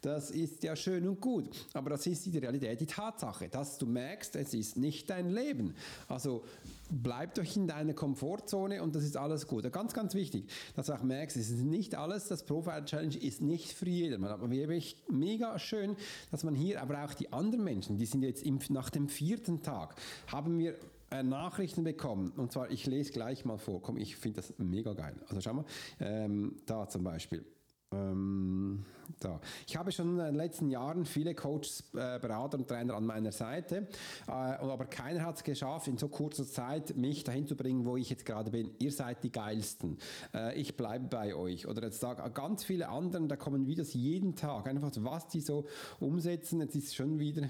Das 0.00 0.30
ist 0.30 0.62
ja 0.62 0.74
schön 0.76 1.06
und 1.06 1.20
gut, 1.20 1.50
aber 1.74 1.90
das 1.90 2.06
ist 2.06 2.24
die 2.24 2.38
Realität, 2.38 2.80
die 2.80 2.86
Tatsache, 2.86 3.50
dass 3.50 3.76
du 3.76 3.84
merkst, 3.84 4.34
es 4.36 4.54
ist 4.54 4.78
nicht 4.78 5.10
dein 5.10 5.28
Leben. 5.28 5.74
Also 6.08 6.42
bleib 6.90 7.34
doch 7.34 7.56
in 7.56 7.66
deiner 7.66 7.92
Komfortzone 7.92 8.82
und 8.82 8.94
das 8.96 9.04
ist 9.04 9.18
alles 9.18 9.46
gut. 9.46 9.70
Ganz, 9.70 9.92
ganz 9.92 10.14
wichtig, 10.14 10.48
dass 10.74 10.86
du 10.86 10.94
auch 10.94 11.02
merkst, 11.02 11.36
es 11.36 11.50
ist 11.50 11.64
nicht 11.64 11.94
alles, 11.96 12.28
das 12.28 12.44
Profile 12.46 12.84
Challenge 12.86 13.16
ist 13.16 13.42
nicht 13.42 13.72
für 13.72 13.90
jedermann. 13.90 14.30
Aber 14.30 14.50
wirklich 14.50 14.96
mega 15.08 15.58
schön, 15.58 15.96
dass 16.30 16.44
man 16.44 16.54
hier, 16.54 16.80
aber 16.80 17.04
auch 17.04 17.12
die 17.12 17.32
anderen 17.32 17.64
Menschen, 17.64 17.98
die 17.98 18.06
sind 18.06 18.22
jetzt 18.22 18.44
nach 18.70 18.88
dem 18.88 19.08
vierten 19.08 19.62
Tag, 19.62 19.96
haben 20.28 20.58
wir 20.58 20.76
äh, 21.10 21.22
Nachrichten 21.22 21.84
bekommen. 21.84 22.32
Und 22.36 22.52
zwar, 22.52 22.70
ich 22.70 22.86
lese 22.86 23.12
gleich 23.12 23.44
mal 23.44 23.58
vor. 23.58 23.82
Komm, 23.82 23.98
ich 23.98 24.16
finde 24.16 24.40
das 24.40 24.54
mega 24.56 24.94
geil. 24.94 25.16
Also 25.28 25.42
schau 25.42 25.54
mal, 25.54 25.64
ähm, 26.00 26.56
da 26.64 26.88
zum 26.88 27.04
Beispiel. 27.04 27.44
Ähm, 27.92 28.84
da. 29.18 29.40
Ich 29.66 29.76
habe 29.76 29.92
schon 29.92 30.18
in 30.18 30.24
den 30.24 30.34
letzten 30.34 30.70
Jahren 30.70 31.04
viele 31.04 31.34
Coaches, 31.34 31.84
äh, 31.92 32.18
Berater 32.18 32.58
und 32.58 32.68
Trainer 32.68 32.94
an 32.94 33.04
meiner 33.04 33.32
Seite, 33.32 33.88
äh, 34.26 34.30
aber 34.30 34.86
keiner 34.86 35.24
hat 35.24 35.36
es 35.36 35.44
geschafft, 35.44 35.88
in 35.88 35.98
so 35.98 36.08
kurzer 36.08 36.46
Zeit 36.46 36.96
mich 36.96 37.24
dahin 37.24 37.46
zu 37.46 37.56
bringen, 37.56 37.84
wo 37.84 37.96
ich 37.96 38.10
jetzt 38.10 38.24
gerade 38.24 38.50
bin. 38.50 38.70
Ihr 38.78 38.92
seid 38.92 39.22
die 39.22 39.32
Geilsten. 39.32 39.98
Äh, 40.32 40.58
ich 40.58 40.76
bleibe 40.76 41.06
bei 41.08 41.34
euch. 41.34 41.66
Oder 41.66 41.82
jetzt 41.84 42.00
sag, 42.00 42.34
ganz 42.34 42.64
viele 42.64 42.88
anderen, 42.88 43.28
da 43.28 43.36
kommen 43.36 43.66
Videos 43.66 43.92
jeden 43.94 44.36
Tag, 44.36 44.66
einfach 44.66 44.90
was 44.96 45.28
die 45.28 45.40
so 45.40 45.66
umsetzen. 45.98 46.60
Jetzt 46.60 46.76
ist 46.76 46.94
schon 46.94 47.18
wieder 47.18 47.48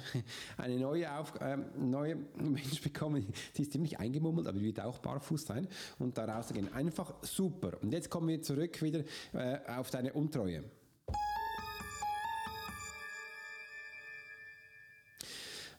eine 0.56 0.78
neue, 0.78 1.10
Auf 1.18 1.40
äh, 1.40 1.58
neue 1.78 2.16
Mensch 2.36 2.82
bekommen. 2.82 3.26
Sie 3.52 3.62
ist 3.62 3.72
ziemlich 3.72 3.98
eingemummelt, 3.98 4.46
aber 4.46 4.58
die 4.58 4.64
wird 4.64 4.80
auch 4.80 4.98
barfuß 4.98 5.46
sein 5.46 5.68
und 5.98 6.18
da 6.18 6.24
rausgehen. 6.24 6.72
Einfach 6.72 7.14
super. 7.22 7.72
Und 7.82 7.92
jetzt 7.92 8.10
kommen 8.10 8.28
wir 8.28 8.42
zurück 8.42 8.82
wieder 8.82 9.00
äh, 9.32 9.58
auf 9.68 9.90
deine 9.90 10.12
Untreue. 10.30 10.62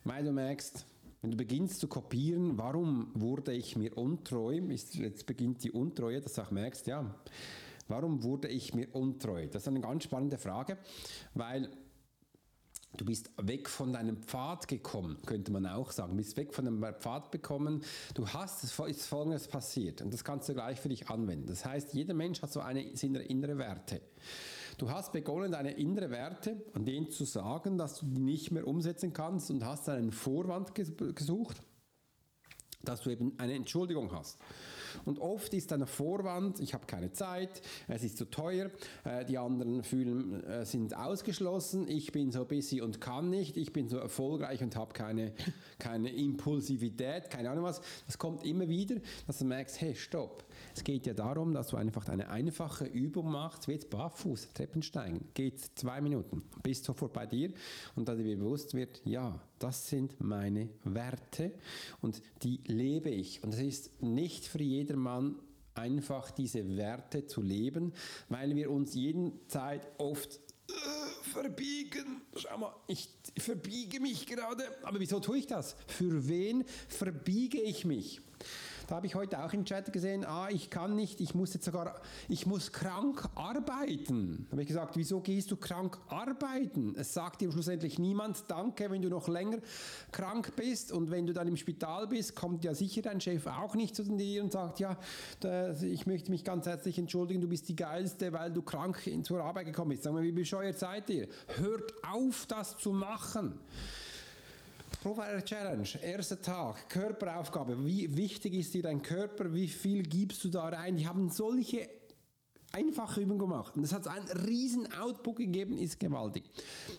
Weil 0.03 0.25
du 0.25 0.33
merkst, 0.33 0.85
wenn 1.21 1.31
du 1.31 1.37
beginnst 1.37 1.79
zu 1.79 1.87
kopieren, 1.87 2.57
warum 2.57 3.11
wurde 3.13 3.53
ich 3.53 3.77
mir 3.77 3.97
untreu, 3.97 4.55
jetzt 4.55 5.25
beginnt 5.25 5.63
die 5.63 5.71
Untreue, 5.71 6.19
dass 6.19 6.33
du 6.33 6.41
auch 6.41 6.51
merkst, 6.51 6.85
ja, 6.87 7.15
warum 7.87 8.23
wurde 8.23 8.49
ich 8.49 8.73
mir 8.73 8.93
untreu? 8.93 9.47
Das 9.47 9.61
ist 9.61 9.67
eine 9.69 9.79
ganz 9.79 10.03
spannende 10.03 10.37
Frage, 10.37 10.77
weil 11.33 11.69
Du 12.97 13.05
bist 13.05 13.31
weg 13.37 13.69
von 13.69 13.93
deinem 13.93 14.17
Pfad 14.17 14.67
gekommen, 14.67 15.17
könnte 15.25 15.51
man 15.51 15.65
auch 15.65 15.91
sagen. 15.91 16.11
Du 16.11 16.17
bist 16.17 16.35
weg 16.35 16.53
von 16.53 16.65
deinem 16.65 16.83
Pfad 16.99 17.31
gekommen. 17.31 17.83
Du 18.13 18.27
hast, 18.27 18.63
es 18.63 18.77
ist 18.77 19.05
Folgendes 19.05 19.47
passiert 19.47 20.01
und 20.01 20.13
das 20.13 20.23
kannst 20.23 20.49
du 20.49 20.53
gleich 20.53 20.79
für 20.79 20.89
dich 20.89 21.09
anwenden. 21.09 21.47
Das 21.47 21.65
heißt, 21.65 21.93
jeder 21.93 22.13
Mensch 22.13 22.41
hat 22.41 22.51
so 22.51 22.59
eine 22.59 22.95
seine 22.95 23.19
innere 23.19 23.57
Werte. 23.57 24.01
Du 24.77 24.89
hast 24.89 25.13
begonnen, 25.13 25.51
deine 25.51 25.71
innere 25.71 26.09
Werte 26.09 26.65
an 26.73 26.85
denen 26.85 27.09
zu 27.11 27.23
sagen, 27.23 27.77
dass 27.77 27.99
du 27.99 28.05
die 28.07 28.19
nicht 28.19 28.51
mehr 28.51 28.67
umsetzen 28.67 29.13
kannst 29.13 29.51
und 29.51 29.63
hast 29.63 29.87
einen 29.87 30.11
Vorwand 30.11 30.73
gesucht, 30.75 31.61
dass 32.83 33.01
du 33.01 33.11
eben 33.11 33.33
eine 33.37 33.53
Entschuldigung 33.53 34.11
hast. 34.11 34.37
Und 35.05 35.19
oft 35.19 35.53
ist 35.53 35.71
ein 35.73 35.85
Vorwand, 35.85 36.59
ich 36.59 36.73
habe 36.73 36.85
keine 36.85 37.11
Zeit, 37.11 37.61
es 37.87 38.03
ist 38.03 38.17
zu 38.17 38.25
teuer, 38.25 38.69
äh, 39.03 39.25
die 39.25 39.37
anderen 39.37 39.83
fühlen, 39.83 40.43
äh, 40.43 40.65
sind 40.65 40.95
ausgeschlossen, 40.95 41.87
ich 41.87 42.11
bin 42.11 42.31
so 42.31 42.45
busy 42.45 42.81
und 42.81 43.01
kann 43.01 43.29
nicht, 43.29 43.57
ich 43.57 43.73
bin 43.73 43.87
so 43.87 43.97
erfolgreich 43.97 44.61
und 44.61 44.75
habe 44.75 44.93
keine, 44.93 45.33
keine 45.79 46.09
Impulsivität, 46.09 47.29
keine 47.29 47.49
Ahnung 47.49 47.63
was. 47.63 47.81
Das 48.05 48.17
kommt 48.17 48.45
immer 48.45 48.67
wieder, 48.67 48.95
dass 49.27 49.39
du 49.39 49.45
merkst, 49.45 49.81
hey, 49.81 49.95
stopp. 49.95 50.43
Es 50.75 50.83
geht 50.83 51.05
ja 51.05 51.13
darum, 51.13 51.53
dass 51.53 51.67
du 51.67 51.77
einfach 51.77 52.07
eine 52.07 52.29
einfache 52.29 52.85
Übung 52.85 53.31
machst, 53.31 53.67
wie 53.67 53.73
jetzt 53.73 53.89
barfuß, 53.89 54.53
Treppensteigen. 54.53 55.25
Geht 55.33 55.59
zwei 55.75 56.01
Minuten, 56.01 56.43
bist 56.63 56.85
sofort 56.85 57.13
bei 57.13 57.25
dir 57.25 57.51
und 57.95 58.07
dass 58.07 58.17
dir 58.17 58.37
bewusst 58.37 58.73
wird, 58.73 59.01
ja, 59.05 59.39
das 59.59 59.89
sind 59.89 60.19
meine 60.19 60.69
Werte 60.83 61.53
und 62.01 62.21
die 62.43 62.61
lebe 62.65 63.09
ich. 63.09 63.43
Und 63.43 63.53
es 63.53 63.59
ist 63.59 64.01
nicht 64.01 64.45
für 64.45 64.61
jedermann 64.61 65.35
einfach 65.73 66.31
diese 66.31 66.77
Werte 66.77 67.25
zu 67.27 67.41
leben, 67.41 67.93
weil 68.29 68.55
wir 68.55 68.71
uns 68.71 68.93
jeden 68.93 69.47
Zeit 69.47 69.87
oft 69.97 70.39
äh, 70.69 71.29
verbiegen. 71.29 72.21
Schau 72.35 72.57
mal, 72.57 72.75
ich 72.87 73.09
verbiege 73.37 73.99
mich 73.99 74.25
gerade. 74.27 74.63
Aber 74.83 74.99
wieso 74.99 75.19
tue 75.19 75.39
ich 75.39 75.47
das? 75.47 75.75
Für 75.87 76.27
wen 76.27 76.63
verbiege 76.87 77.59
ich 77.61 77.85
mich? 77.85 78.21
Da 78.91 78.97
habe 78.97 79.07
ich 79.07 79.15
heute 79.15 79.41
auch 79.41 79.53
im 79.53 79.63
Chat 79.63 79.93
gesehen, 79.93 80.25
ah, 80.25 80.49
ich 80.49 80.69
kann 80.69 80.97
nicht, 80.97 81.21
ich 81.21 81.33
muss 81.33 81.53
jetzt 81.53 81.63
sogar, 81.63 82.01
ich 82.27 82.45
muss 82.45 82.73
krank 82.73 83.23
arbeiten. 83.35 84.47
Da 84.49 84.51
habe 84.51 84.63
ich 84.63 84.67
gesagt, 84.67 84.97
wieso 84.97 85.21
gehst 85.21 85.49
du 85.49 85.55
krank 85.55 85.97
arbeiten? 86.09 86.93
Es 86.97 87.13
sagt 87.13 87.39
dir 87.39 87.49
schlussendlich 87.53 87.99
niemand 87.99 88.43
Danke, 88.49 88.91
wenn 88.91 89.01
du 89.01 89.07
noch 89.07 89.29
länger 89.29 89.59
krank 90.11 90.57
bist 90.57 90.91
und 90.91 91.09
wenn 91.09 91.25
du 91.25 91.31
dann 91.31 91.47
im 91.47 91.55
Spital 91.55 92.05
bist, 92.05 92.35
kommt 92.35 92.65
ja 92.65 92.73
sicher 92.73 93.01
dein 93.01 93.21
Chef 93.21 93.47
auch 93.47 93.75
nicht 93.75 93.95
zu 93.95 94.03
dir 94.03 94.43
und 94.43 94.51
sagt, 94.51 94.81
ja, 94.81 94.97
ich 95.81 96.05
möchte 96.05 96.29
mich 96.29 96.43
ganz 96.43 96.65
herzlich 96.65 96.99
entschuldigen, 96.99 97.39
du 97.39 97.47
bist 97.47 97.69
die 97.69 97.77
Geilste, 97.77 98.33
weil 98.33 98.51
du 98.51 98.61
krank 98.61 99.09
zur 99.23 99.41
Arbeit 99.41 99.67
gekommen 99.67 99.91
bist. 99.91 100.03
Sag 100.03 100.11
mal, 100.11 100.23
wie 100.23 100.33
bescheuert 100.33 100.77
seid 100.77 101.09
ihr? 101.09 101.29
Hört 101.55 101.93
auf, 102.03 102.45
das 102.45 102.77
zu 102.77 102.91
machen. 102.91 103.57
Profiler 104.99 105.43
Challenge, 105.43 105.87
erster 106.03 106.41
Tag, 106.41 106.89
Körperaufgabe. 106.89 107.85
Wie 107.85 108.15
wichtig 108.15 108.53
ist 108.53 108.73
dir 108.73 108.83
dein 108.83 109.01
Körper? 109.01 109.53
Wie 109.53 109.67
viel 109.67 110.03
gibst 110.03 110.43
du 110.43 110.49
da 110.49 110.69
rein? 110.69 110.97
Die 110.97 111.07
haben 111.07 111.29
solche 111.29 111.89
einfache 112.71 113.21
Übungen 113.21 113.39
gemacht. 113.39 113.75
Und 113.75 113.83
es 113.83 113.93
hat 113.93 114.07
einen 114.07 114.27
riesen 114.27 114.91
Output 114.93 115.37
gegeben, 115.37 115.77
ist 115.77 115.99
gewaltig. 115.99 116.43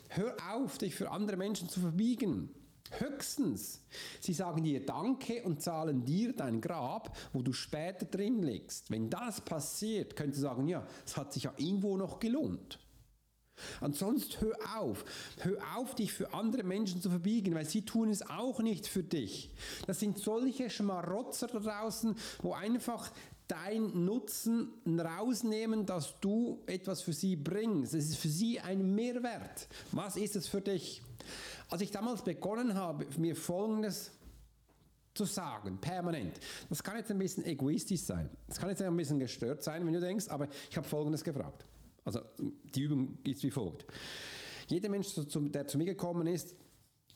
Hör 0.09 0.35
auf, 0.53 0.79
dich 0.79 0.95
für 0.95 1.11
andere 1.11 1.37
Menschen 1.37 1.69
zu 1.69 1.81
verbiegen. 1.81 2.51
Höchstens, 2.99 3.81
sie 4.21 4.35
sagen 4.35 4.65
dir 4.65 4.85
Danke 4.85 5.43
und 5.45 5.63
zahlen 5.63 6.05
dir 6.05 6.35
dein 6.35 6.61
Grab, 6.61 7.17
wo 7.33 7.41
du 7.41 7.53
später 7.53 8.05
drin 8.05 8.43
liegst. 8.43 8.91
Wenn 8.91 9.09
das 9.09 9.41
passiert, 9.41 10.15
könntest 10.15 10.43
du 10.43 10.49
sagen, 10.49 10.69
ja, 10.69 10.87
es 11.07 11.17
hat 11.17 11.33
sich 11.33 11.45
ja 11.45 11.55
irgendwo 11.57 11.97
noch 11.97 12.21
gelohnt. 12.21 12.79
Ansonsten 13.81 14.41
hör 14.41 14.57
auf. 14.79 15.05
Hör 15.41 15.57
auf, 15.77 15.95
dich 15.95 16.13
für 16.13 16.33
andere 16.35 16.63
Menschen 16.63 17.01
zu 17.01 17.11
verbiegen, 17.11 17.55
weil 17.55 17.67
sie 17.67 17.83
tun 17.83 18.11
es 18.11 18.29
auch 18.29 18.61
nicht 18.61 18.87
für 18.87 19.03
dich. 19.03 19.51
Das 19.87 20.01
sind 20.01 20.19
solche 20.19 20.71
Schmarotzer 20.71 21.49
da 21.49 21.59
draußen, 21.59 22.17
wo 22.43 22.53
einfach 22.53 23.11
dein 23.49 24.05
Nutzen 24.05 24.73
rausnehmen, 24.87 25.85
dass 25.85 26.19
du 26.21 26.63
etwas 26.67 27.03
für 27.03 27.13
sie 27.13 27.37
bringst. 27.37 27.95
Es 27.95 28.09
ist 28.09 28.17
für 28.17 28.29
sie 28.29 28.61
ein 28.61 28.95
Mehrwert. 28.95 29.69
Was 29.91 30.17
ist 30.17 30.37
es 30.37 30.49
für 30.49 30.61
dich? 30.61 31.03
Als 31.69 31.83
ich 31.83 31.91
damals 31.91 32.23
begonnen 32.23 32.75
habe, 32.75 33.07
mir 33.19 33.37
Folgendes 33.37 34.13
zu 35.15 35.25
sagen, 35.27 35.79
permanent. 35.79 36.41
Das 36.71 36.83
kann 36.83 36.97
jetzt 36.97 37.11
ein 37.11 37.19
bisschen 37.19 37.45
egoistisch 37.45 38.01
sein. 38.01 38.31
Das 38.49 38.59
kann 38.59 38.71
jetzt 38.71 38.81
ein 38.81 38.97
bisschen 38.97 39.19
gestört 39.19 39.63
sein, 39.63 39.85
wenn 39.85 39.93
du 39.93 40.01
denkst, 40.01 40.29
aber 40.29 40.49
ich 40.71 40.77
habe 40.77 40.89
Folgendes 40.89 41.23
gefragt. 41.23 41.67
Also 42.05 42.21
die 42.39 42.83
Übung 42.83 43.19
ist 43.25 43.43
wie 43.43 43.51
folgt. 43.51 43.87
Jeder 44.69 44.89
Mensch, 44.89 45.15
der 45.15 45.67
zu 45.67 45.79
mir 45.79 45.85
gekommen 45.85 46.27
ist, 46.27 46.57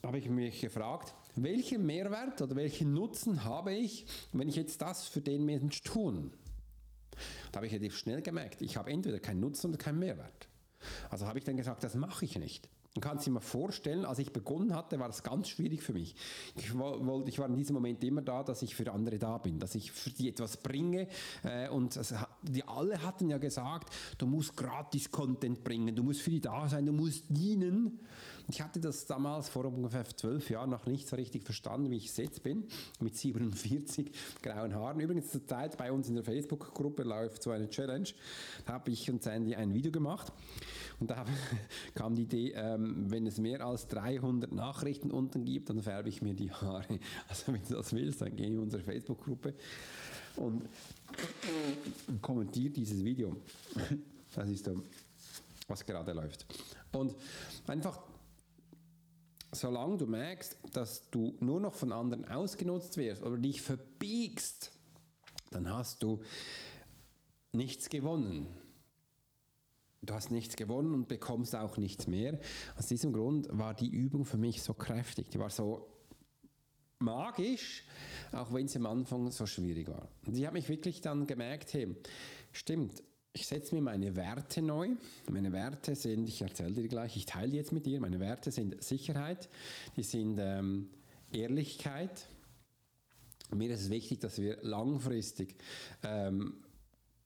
habe 0.02 0.18
ich 0.18 0.28
mich 0.28 0.60
gefragt, 0.60 1.14
welchen 1.34 1.84
Mehrwert 1.84 2.40
oder 2.40 2.54
welchen 2.56 2.92
Nutzen 2.92 3.44
habe 3.44 3.74
ich, 3.74 4.06
wenn 4.32 4.48
ich 4.48 4.56
jetzt 4.56 4.80
das 4.82 5.06
für 5.06 5.20
den 5.20 5.44
Mensch 5.44 5.82
tun? 5.82 6.32
Da 7.50 7.58
habe 7.58 7.66
ich 7.66 7.72
relativ 7.72 7.96
schnell 7.96 8.22
gemerkt, 8.22 8.62
ich 8.62 8.76
habe 8.76 8.90
entweder 8.90 9.18
keinen 9.18 9.40
Nutzen 9.40 9.70
oder 9.70 9.78
keinen 9.78 9.98
Mehrwert. 9.98 10.48
Also 11.10 11.26
habe 11.26 11.38
ich 11.38 11.44
dann 11.44 11.56
gesagt, 11.56 11.82
das 11.82 11.94
mache 11.94 12.24
ich 12.24 12.38
nicht. 12.38 12.68
Man 12.96 13.02
kann 13.02 13.18
sich 13.18 13.28
mal 13.28 13.40
vorstellen, 13.40 14.06
als 14.06 14.18
ich 14.18 14.32
begonnen 14.32 14.74
hatte, 14.74 14.98
war 14.98 15.10
es 15.10 15.22
ganz 15.22 15.48
schwierig 15.48 15.82
für 15.82 15.92
mich. 15.92 16.14
Ich, 16.56 16.76
wollte, 16.76 17.28
ich 17.28 17.38
war 17.38 17.46
in 17.46 17.56
diesem 17.56 17.74
Moment 17.74 18.02
immer 18.02 18.22
da, 18.22 18.42
dass 18.42 18.62
ich 18.62 18.74
für 18.74 18.90
andere 18.90 19.18
da 19.18 19.36
bin, 19.36 19.58
dass 19.58 19.74
ich 19.74 19.92
für 19.92 20.10
die 20.10 20.30
etwas 20.30 20.56
bringe. 20.56 21.06
Äh, 21.42 21.68
und 21.68 21.98
die 22.42 22.64
alle 22.64 23.02
hatten 23.02 23.28
ja 23.28 23.36
gesagt, 23.36 23.94
du 24.16 24.26
musst 24.26 24.56
gratis 24.56 25.10
Content 25.10 25.62
bringen, 25.62 25.94
du 25.94 26.02
musst 26.02 26.22
für 26.22 26.30
die 26.30 26.40
da 26.40 26.68
sein, 26.68 26.86
du 26.86 26.92
musst 26.92 27.24
dienen. 27.28 28.00
Ich 28.48 28.60
hatte 28.60 28.78
das 28.78 29.06
damals 29.06 29.48
vor 29.48 29.64
ungefähr 29.64 30.04
zwölf 30.04 30.50
Jahren 30.50 30.70
noch 30.70 30.86
nicht 30.86 31.08
so 31.08 31.16
richtig 31.16 31.42
verstanden, 31.42 31.90
wie 31.90 31.96
ich 31.96 32.06
es 32.06 32.16
jetzt 32.16 32.44
bin, 32.44 32.68
mit 33.00 33.16
47 33.16 34.12
grauen 34.40 34.72
Haaren. 34.72 35.00
Übrigens 35.00 35.32
zur 35.32 35.44
Zeit 35.44 35.76
bei 35.76 35.90
uns 35.90 36.08
in 36.08 36.14
der 36.14 36.22
Facebook-Gruppe 36.22 37.02
läuft 37.02 37.42
so 37.42 37.50
eine 37.50 37.68
Challenge. 37.68 38.08
Da 38.64 38.74
habe 38.74 38.90
ich 38.92 39.10
und 39.10 39.22
Sandy 39.22 39.56
ein 39.56 39.74
Video 39.74 39.90
gemacht 39.90 40.32
und 41.00 41.10
da 41.10 41.24
kam 41.94 42.14
die 42.14 42.22
Idee, 42.22 42.52
ähm, 42.52 43.10
wenn 43.10 43.26
es 43.26 43.38
mehr 43.38 43.66
als 43.66 43.88
300 43.88 44.52
Nachrichten 44.52 45.10
unten 45.10 45.44
gibt, 45.44 45.68
dann 45.68 45.82
färbe 45.82 46.08
ich 46.08 46.22
mir 46.22 46.34
die 46.34 46.52
Haare. 46.52 46.86
Also 47.28 47.52
wenn 47.52 47.62
du 47.68 47.74
das 47.74 47.92
willst, 47.92 48.20
dann 48.20 48.36
geh 48.36 48.46
in 48.46 48.60
unsere 48.60 48.82
Facebook-Gruppe 48.82 49.54
und 50.36 50.62
kommentiere 52.22 52.70
dieses 52.70 53.04
Video. 53.04 53.36
Das 54.34 54.48
ist 54.48 54.70
was 55.66 55.84
gerade 55.84 56.12
läuft. 56.12 56.46
Und 56.92 57.14
einfach 57.66 57.98
solange 59.60 59.96
du 59.96 60.06
merkst, 60.06 60.56
dass 60.72 61.10
du 61.10 61.36
nur 61.40 61.60
noch 61.60 61.74
von 61.74 61.92
anderen 61.92 62.26
ausgenutzt 62.26 62.96
wirst 62.96 63.22
oder 63.22 63.36
dich 63.38 63.62
verbiegst, 63.62 64.72
dann 65.50 65.70
hast 65.72 66.02
du 66.02 66.20
nichts 67.52 67.88
gewonnen. 67.88 68.46
Du 70.02 70.14
hast 70.14 70.30
nichts 70.30 70.56
gewonnen 70.56 70.94
und 70.94 71.08
bekommst 71.08 71.56
auch 71.56 71.78
nichts 71.78 72.06
mehr. 72.06 72.38
Aus 72.76 72.86
diesem 72.86 73.12
Grund 73.12 73.48
war 73.50 73.74
die 73.74 73.88
Übung 73.88 74.24
für 74.24 74.36
mich 74.36 74.62
so 74.62 74.74
kräftig. 74.74 75.30
Die 75.30 75.38
war 75.38 75.50
so 75.50 75.88
magisch, 76.98 77.84
auch 78.32 78.52
wenn 78.52 78.68
sie 78.68 78.78
am 78.78 78.86
Anfang 78.86 79.30
so 79.30 79.46
schwierig 79.46 79.88
war. 79.88 80.08
Und 80.26 80.36
ich 80.36 80.46
habe 80.46 80.54
mich 80.54 80.68
wirklich 80.68 81.00
dann 81.00 81.26
gemerkt, 81.26 81.72
hey, 81.74 81.96
stimmt, 82.52 83.02
ich 83.36 83.46
setze 83.46 83.74
mir 83.74 83.82
meine 83.82 84.16
Werte 84.16 84.62
neu. 84.62 84.96
Meine 85.30 85.52
Werte 85.52 85.94
sind, 85.94 86.26
ich 86.26 86.40
erzähle 86.40 86.72
dir 86.72 86.88
gleich, 86.88 87.18
ich 87.18 87.26
teile 87.26 87.54
jetzt 87.54 87.70
mit 87.70 87.84
dir, 87.84 88.00
meine 88.00 88.18
Werte 88.18 88.50
sind 88.50 88.82
Sicherheit, 88.82 89.50
die 89.94 90.02
sind 90.02 90.38
ähm, 90.40 90.88
Ehrlichkeit, 91.32 92.28
mir 93.54 93.70
ist 93.70 93.82
es 93.82 93.90
wichtig, 93.90 94.20
dass 94.20 94.38
wir 94.40 94.56
langfristig 94.62 95.54
ähm, 96.02 96.54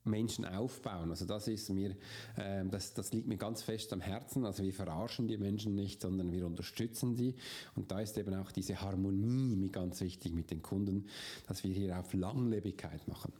Menschen 0.04 0.44
aufbauen. 0.44 1.10
Also 1.10 1.26
das 1.26 1.46
ist 1.48 1.68
mir, 1.70 1.96
äh, 2.36 2.64
das, 2.70 2.94
das 2.94 3.12
liegt 3.12 3.26
mir 3.26 3.36
ganz 3.36 3.62
fest 3.62 3.92
am 3.92 4.00
Herzen. 4.00 4.44
Also 4.44 4.62
wir 4.62 4.72
verarschen 4.72 5.28
die 5.28 5.36
Menschen 5.36 5.74
nicht, 5.74 6.00
sondern 6.02 6.32
wir 6.32 6.46
unterstützen 6.46 7.14
sie. 7.14 7.34
Und 7.74 7.90
da 7.90 8.00
ist 8.00 8.16
eben 8.16 8.34
auch 8.34 8.50
diese 8.50 8.80
Harmonie 8.80 9.56
mir 9.56 9.70
ganz 9.70 10.00
wichtig 10.00 10.32
mit 10.32 10.50
den 10.50 10.62
Kunden, 10.62 11.06
dass 11.46 11.64
wir 11.64 11.72
hier 11.72 11.98
auf 11.98 12.12
Langlebigkeit 12.14 13.06
machen. 13.08 13.32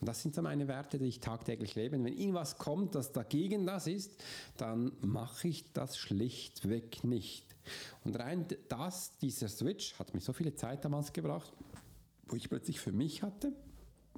Und 0.00 0.08
das 0.08 0.22
sind 0.22 0.34
so 0.34 0.42
meine 0.42 0.68
Werte, 0.68 0.98
die 0.98 1.06
ich 1.06 1.20
tagtäglich 1.20 1.74
lebe. 1.74 1.96
Und 1.96 2.04
wenn 2.04 2.16
irgendwas 2.16 2.58
kommt, 2.58 2.94
das 2.94 3.12
dagegen 3.12 3.66
das 3.66 3.86
ist, 3.86 4.12
dann 4.56 4.92
mache 5.00 5.48
ich 5.48 5.72
das 5.72 5.98
schlichtweg 5.98 7.02
nicht. 7.02 7.44
Und 8.04 8.16
rein 8.18 8.46
das, 8.68 9.18
dieser 9.18 9.48
Switch 9.48 9.98
hat 9.98 10.14
mir 10.14 10.20
so 10.20 10.32
viele 10.32 10.54
Zeit 10.54 10.84
damals 10.84 11.12
gebracht, 11.12 11.52
wo 12.28 12.36
ich 12.36 12.48
plötzlich 12.48 12.78
für 12.78 12.92
mich 12.92 13.24
hatte 13.24 13.52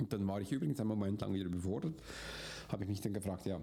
und 0.00 0.12
dann 0.12 0.26
war 0.26 0.40
ich 0.40 0.52
übrigens 0.52 0.80
einen 0.80 0.88
Moment 0.88 1.20
lang 1.20 1.32
wieder 1.32 1.46
überfordert, 1.46 1.94
habe 2.68 2.84
ich 2.84 2.88
mich 2.88 3.00
dann 3.00 3.14
gefragt, 3.14 3.46
ja, 3.46 3.60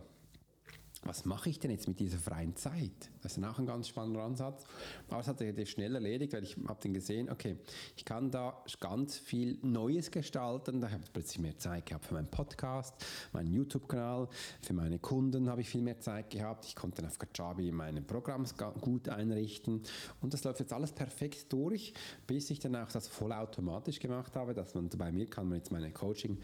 was 1.05 1.23
mache 1.23 1.49
ich 1.49 1.59
denn 1.59 1.69
jetzt 1.69 1.87
mit 1.87 1.99
dieser 1.99 2.17
freien 2.17 2.55
Zeit? 2.55 3.11
Das 3.21 3.33
ist 3.33 3.37
dann 3.37 3.49
auch 3.49 3.59
ein 3.59 3.67
ganz 3.67 3.87
spannender 3.87 4.23
Ansatz. 4.23 4.63
Aber 5.07 5.19
es 5.19 5.27
hat 5.27 5.37
sich 5.37 5.69
schnell 5.69 5.93
erledigt, 5.93 6.33
weil 6.33 6.43
ich 6.43 6.57
habe 6.67 6.79
dann 6.81 6.93
gesehen, 6.93 7.29
okay, 7.29 7.57
ich 7.95 8.03
kann 8.05 8.31
da 8.31 8.63
ganz 8.79 9.15
viel 9.15 9.59
Neues 9.61 10.09
gestalten. 10.09 10.81
Da 10.81 10.89
habe 10.89 11.03
ich 11.03 11.13
plötzlich 11.13 11.39
mehr 11.39 11.57
Zeit 11.57 11.85
gehabt 11.85 12.05
für 12.05 12.15
meinen 12.15 12.29
Podcast, 12.29 12.95
meinen 13.33 13.53
YouTube-Kanal, 13.53 14.27
für 14.61 14.73
meine 14.73 14.97
Kunden 14.97 15.47
habe 15.47 15.61
ich 15.61 15.69
viel 15.69 15.83
mehr 15.83 15.99
Zeit 15.99 16.31
gehabt. 16.31 16.65
Ich 16.65 16.75
konnte 16.75 17.01
dann 17.01 17.11
auf 17.11 17.19
Kajabi 17.19 17.71
meine 17.71 18.01
Programme 18.01 18.47
gut 18.81 19.07
einrichten 19.07 19.83
und 20.21 20.33
das 20.33 20.43
läuft 20.43 20.59
jetzt 20.59 20.73
alles 20.73 20.91
perfekt 20.91 21.53
durch, 21.53 21.93
bis 22.25 22.49
ich 22.49 22.59
dann 22.59 22.75
auch 22.75 22.91
das 22.91 23.07
vollautomatisch 23.07 23.99
gemacht 23.99 24.35
habe, 24.35 24.53
dass 24.55 24.73
man 24.73 24.89
bei 24.89 25.11
mir 25.11 25.27
kann 25.27 25.49
man 25.49 25.57
jetzt 25.57 25.71
meine 25.71 25.91
Coaching 25.91 26.39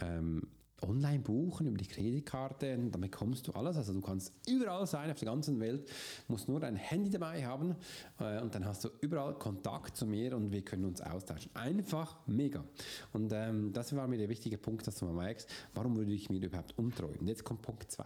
ähm, 0.00 0.46
online 0.82 1.20
buchen 1.20 1.66
über 1.66 1.78
die 1.78 1.86
Kreditkarte 1.86 2.76
damit 2.90 3.12
kommst 3.12 3.46
du 3.48 3.52
alles. 3.52 3.76
Also 3.76 3.92
du 3.92 4.00
kannst 4.00 4.32
überall 4.48 4.86
sein 4.86 5.10
auf 5.10 5.18
der 5.18 5.26
ganzen 5.26 5.60
Welt, 5.60 5.88
musst 6.28 6.48
nur 6.48 6.60
dein 6.60 6.76
Handy 6.76 7.10
dabei 7.10 7.46
haben 7.46 7.76
äh, 8.18 8.40
und 8.40 8.54
dann 8.54 8.64
hast 8.64 8.84
du 8.84 8.88
überall 9.00 9.34
Kontakt 9.34 9.96
zu 9.96 10.06
mir 10.06 10.36
und 10.36 10.50
wir 10.52 10.62
können 10.62 10.84
uns 10.84 11.00
austauschen. 11.00 11.50
Einfach 11.54 12.16
mega. 12.26 12.64
Und 13.12 13.32
ähm, 13.32 13.72
das 13.72 13.94
war 13.94 14.06
mir 14.06 14.18
der 14.18 14.28
wichtige 14.28 14.58
Punkt, 14.58 14.86
dass 14.86 14.96
du 14.98 15.06
mal 15.06 15.14
merkst, 15.14 15.48
warum 15.74 15.96
würde 15.96 16.12
ich 16.12 16.30
mir 16.30 16.44
überhaupt 16.44 16.78
umtreuen. 16.78 17.16
Und 17.16 17.28
jetzt 17.28 17.44
kommt 17.44 17.62
Punkt 17.62 17.90
2. 17.90 18.04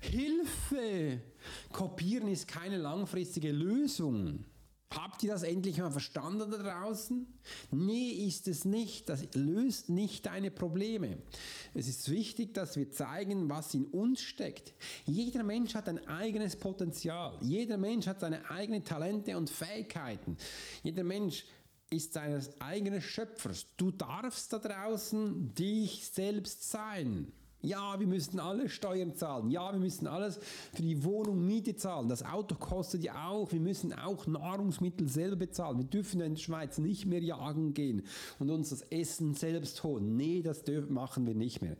Hilfe! 0.00 1.20
Kopieren 1.72 2.28
ist 2.28 2.46
keine 2.46 2.76
langfristige 2.76 3.50
Lösung. 3.50 4.44
Habt 4.96 5.22
ihr 5.22 5.30
das 5.30 5.42
endlich 5.42 5.78
mal 5.78 5.90
verstanden 5.90 6.50
da 6.50 6.56
draußen? 6.56 7.26
Nee, 7.70 8.10
ist 8.10 8.48
es 8.48 8.64
nicht. 8.64 9.08
Das 9.08 9.22
löst 9.34 9.90
nicht 9.90 10.24
deine 10.24 10.50
Probleme. 10.50 11.18
Es 11.74 11.86
ist 11.86 12.10
wichtig, 12.10 12.54
dass 12.54 12.76
wir 12.76 12.90
zeigen, 12.90 13.50
was 13.50 13.74
in 13.74 13.84
uns 13.84 14.22
steckt. 14.22 14.72
Jeder 15.04 15.42
Mensch 15.42 15.74
hat 15.74 15.88
ein 15.88 16.06
eigenes 16.08 16.56
Potenzial. 16.56 17.38
Jeder 17.42 17.76
Mensch 17.76 18.06
hat 18.06 18.20
seine 18.20 18.50
eigenen 18.50 18.84
Talente 18.84 19.36
und 19.36 19.50
Fähigkeiten. 19.50 20.38
Jeder 20.82 21.04
Mensch 21.04 21.44
ist 21.90 22.14
seines 22.14 22.58
eigenen 22.60 23.02
Schöpfers. 23.02 23.66
Du 23.76 23.90
darfst 23.90 24.52
da 24.52 24.58
draußen 24.58 25.54
dich 25.54 26.06
selbst 26.06 26.70
sein. 26.70 27.32
Ja, 27.62 27.98
wir 27.98 28.06
müssen 28.06 28.38
alle 28.38 28.68
Steuern 28.68 29.14
zahlen. 29.14 29.50
Ja, 29.50 29.72
wir 29.72 29.80
müssen 29.80 30.06
alles 30.06 30.38
für 30.74 30.82
die 30.82 31.02
Wohnung 31.04 31.44
Miete 31.44 31.74
zahlen. 31.74 32.08
Das 32.08 32.22
Auto 32.22 32.54
kostet 32.54 33.02
ja 33.02 33.28
auch. 33.28 33.50
Wir 33.50 33.60
müssen 33.60 33.92
auch 33.92 34.26
Nahrungsmittel 34.26 35.08
selber 35.08 35.36
bezahlen. 35.36 35.78
Wir 35.78 35.86
dürfen 35.86 36.20
in 36.20 36.34
der 36.34 36.40
Schweiz 36.40 36.78
nicht 36.78 37.06
mehr 37.06 37.20
jagen 37.20 37.74
gehen 37.74 38.02
und 38.38 38.50
uns 38.50 38.70
das 38.70 38.82
Essen 38.82 39.34
selbst 39.34 39.82
holen. 39.82 40.16
Nee, 40.16 40.42
das 40.42 40.64
machen 40.88 41.26
wir 41.26 41.34
nicht 41.34 41.62
mehr. 41.62 41.76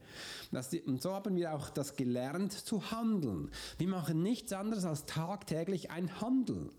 Das, 0.51 0.73
und 0.73 1.03
so 1.03 1.13
haben 1.13 1.37
wir 1.37 1.55
auch 1.55 1.71
das 1.71 1.95
gelernt 1.95 2.53
zu 2.53 2.91
handeln. 2.91 3.51
Wir 3.79 3.89
machen 3.89 4.23
nichts 4.23 4.53
anderes 4.53 4.85
als 4.85 5.05
tagtäglich 5.05 5.91
ein 5.91 6.21
Handel. 6.21 6.71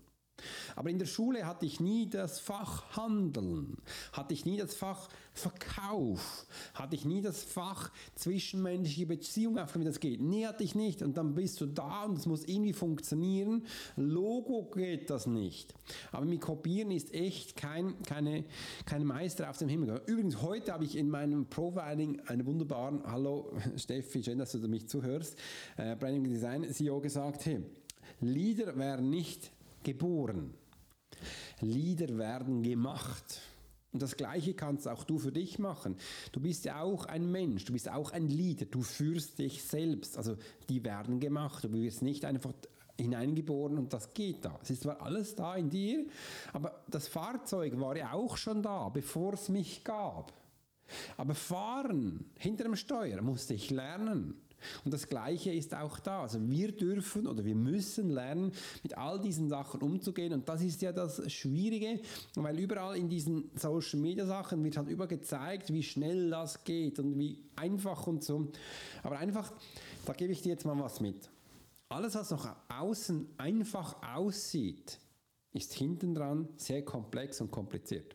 Aber 0.76 0.90
in 0.90 0.98
der 0.98 1.06
Schule 1.06 1.46
hatte 1.46 1.66
ich 1.66 1.80
nie 1.80 2.08
das 2.08 2.38
Fach 2.38 2.96
Handeln, 2.96 3.76
hatte 4.12 4.34
ich 4.34 4.44
nie 4.44 4.56
das 4.56 4.74
Fach 4.74 5.08
Verkauf, 5.32 6.46
hatte 6.74 6.96
ich 6.96 7.04
nie 7.04 7.22
das 7.22 7.42
Fach 7.42 7.92
zwischenmenschliche 8.16 9.06
Beziehung, 9.06 9.58
auf 9.58 9.78
wie 9.78 9.84
das 9.84 10.00
geht. 10.00 10.20
Nee, 10.20 10.46
hatte 10.46 10.64
ich 10.64 10.74
nicht. 10.74 11.02
Und 11.02 11.16
dann 11.16 11.34
bist 11.34 11.60
du 11.60 11.66
da 11.66 12.04
und 12.04 12.18
es 12.18 12.26
muss 12.26 12.44
irgendwie 12.44 12.72
funktionieren. 12.72 13.64
Logo 13.96 14.68
geht 14.74 15.10
das 15.10 15.26
nicht. 15.26 15.74
Aber 16.10 16.26
mit 16.26 16.40
Kopieren 16.40 16.90
ist 16.90 17.14
echt 17.14 17.56
kein, 17.56 18.02
keine, 18.02 18.44
kein 18.84 19.04
Meister 19.04 19.48
auf 19.48 19.58
dem 19.58 19.68
Himmel. 19.68 20.02
Übrigens, 20.06 20.42
heute 20.42 20.72
habe 20.72 20.84
ich 20.84 20.96
in 20.96 21.08
meinem 21.08 21.46
Profiling 21.46 22.20
einen 22.26 22.44
wunderbaren, 22.44 23.02
hallo 23.04 23.52
Steffi, 23.76 24.22
schön, 24.22 24.38
dass 24.38 24.52
du 24.52 24.58
mich 24.66 24.88
zuhörst, 24.88 25.38
äh, 25.76 25.94
Branding 25.94 26.24
Design 26.24 26.68
CEO 26.72 27.00
gesagt, 27.00 27.46
hey, 27.46 27.62
Leader 28.20 28.76
wären 28.76 29.10
nicht 29.10 29.52
geboren. 29.88 30.52
Lieder 31.60 32.18
werden 32.18 32.62
gemacht. 32.62 33.40
Und 33.90 34.02
das 34.02 34.18
Gleiche 34.18 34.52
kannst 34.52 34.86
auch 34.86 35.02
du 35.02 35.18
für 35.18 35.32
dich 35.32 35.58
machen. 35.58 35.96
Du 36.30 36.40
bist 36.40 36.66
ja 36.66 36.82
auch 36.82 37.06
ein 37.06 37.30
Mensch, 37.32 37.64
du 37.64 37.72
bist 37.72 37.90
auch 37.90 38.12
ein 38.12 38.28
Leader, 38.28 38.66
du 38.66 38.82
führst 38.82 39.38
dich 39.38 39.62
selbst. 39.62 40.18
Also 40.18 40.36
die 40.68 40.84
werden 40.84 41.20
gemacht, 41.20 41.64
du 41.64 41.72
wirst 41.72 42.02
nicht 42.02 42.26
einfach 42.26 42.52
hineingeboren 42.98 43.78
und 43.78 43.94
das 43.94 44.12
geht 44.12 44.44
da. 44.44 44.58
Es 44.62 44.70
ist 44.70 44.82
zwar 44.82 45.00
alles 45.00 45.34
da 45.34 45.56
in 45.56 45.70
dir, 45.70 46.06
aber 46.52 46.84
das 46.88 47.08
Fahrzeug 47.08 47.80
war 47.80 47.96
ja 47.96 48.12
auch 48.12 48.36
schon 48.36 48.62
da, 48.62 48.90
bevor 48.90 49.32
es 49.32 49.48
mich 49.48 49.84
gab. 49.84 50.34
Aber 51.16 51.34
fahren 51.34 52.30
hinter 52.38 52.64
dem 52.64 52.76
Steuer 52.76 53.22
musste 53.22 53.54
ich 53.54 53.70
lernen. 53.70 54.34
Und 54.84 54.92
das 54.92 55.06
Gleiche 55.06 55.52
ist 55.52 55.74
auch 55.74 55.98
da. 55.98 56.22
Also 56.22 56.40
wir 56.48 56.72
dürfen 56.72 57.26
oder 57.26 57.44
wir 57.44 57.54
müssen 57.54 58.10
lernen, 58.10 58.52
mit 58.82 58.96
all 58.96 59.20
diesen 59.20 59.48
Sachen 59.48 59.82
umzugehen. 59.82 60.32
Und 60.32 60.48
das 60.48 60.62
ist 60.62 60.82
ja 60.82 60.92
das 60.92 61.30
Schwierige, 61.32 62.00
weil 62.34 62.58
überall 62.58 62.96
in 62.96 63.08
diesen 63.08 63.50
Social 63.54 64.00
Media 64.00 64.26
Sachen 64.26 64.62
wird 64.64 64.76
halt 64.76 64.88
über 64.88 65.06
gezeigt, 65.06 65.72
wie 65.72 65.82
schnell 65.82 66.30
das 66.30 66.64
geht 66.64 66.98
und 66.98 67.18
wie 67.18 67.38
einfach 67.56 68.06
und 68.06 68.24
so. 68.24 68.48
Aber 69.02 69.18
einfach, 69.18 69.52
da 70.04 70.12
gebe 70.12 70.32
ich 70.32 70.42
dir 70.42 70.50
jetzt 70.50 70.64
mal 70.64 70.78
was 70.78 71.00
mit. 71.00 71.28
Alles, 71.88 72.14
was 72.14 72.30
noch 72.30 72.48
außen 72.68 73.26
einfach 73.38 73.96
aussieht, 74.02 74.98
ist 75.52 75.72
hinten 75.72 76.14
dran 76.14 76.48
sehr 76.56 76.84
komplex 76.84 77.40
und 77.40 77.50
kompliziert. 77.50 78.14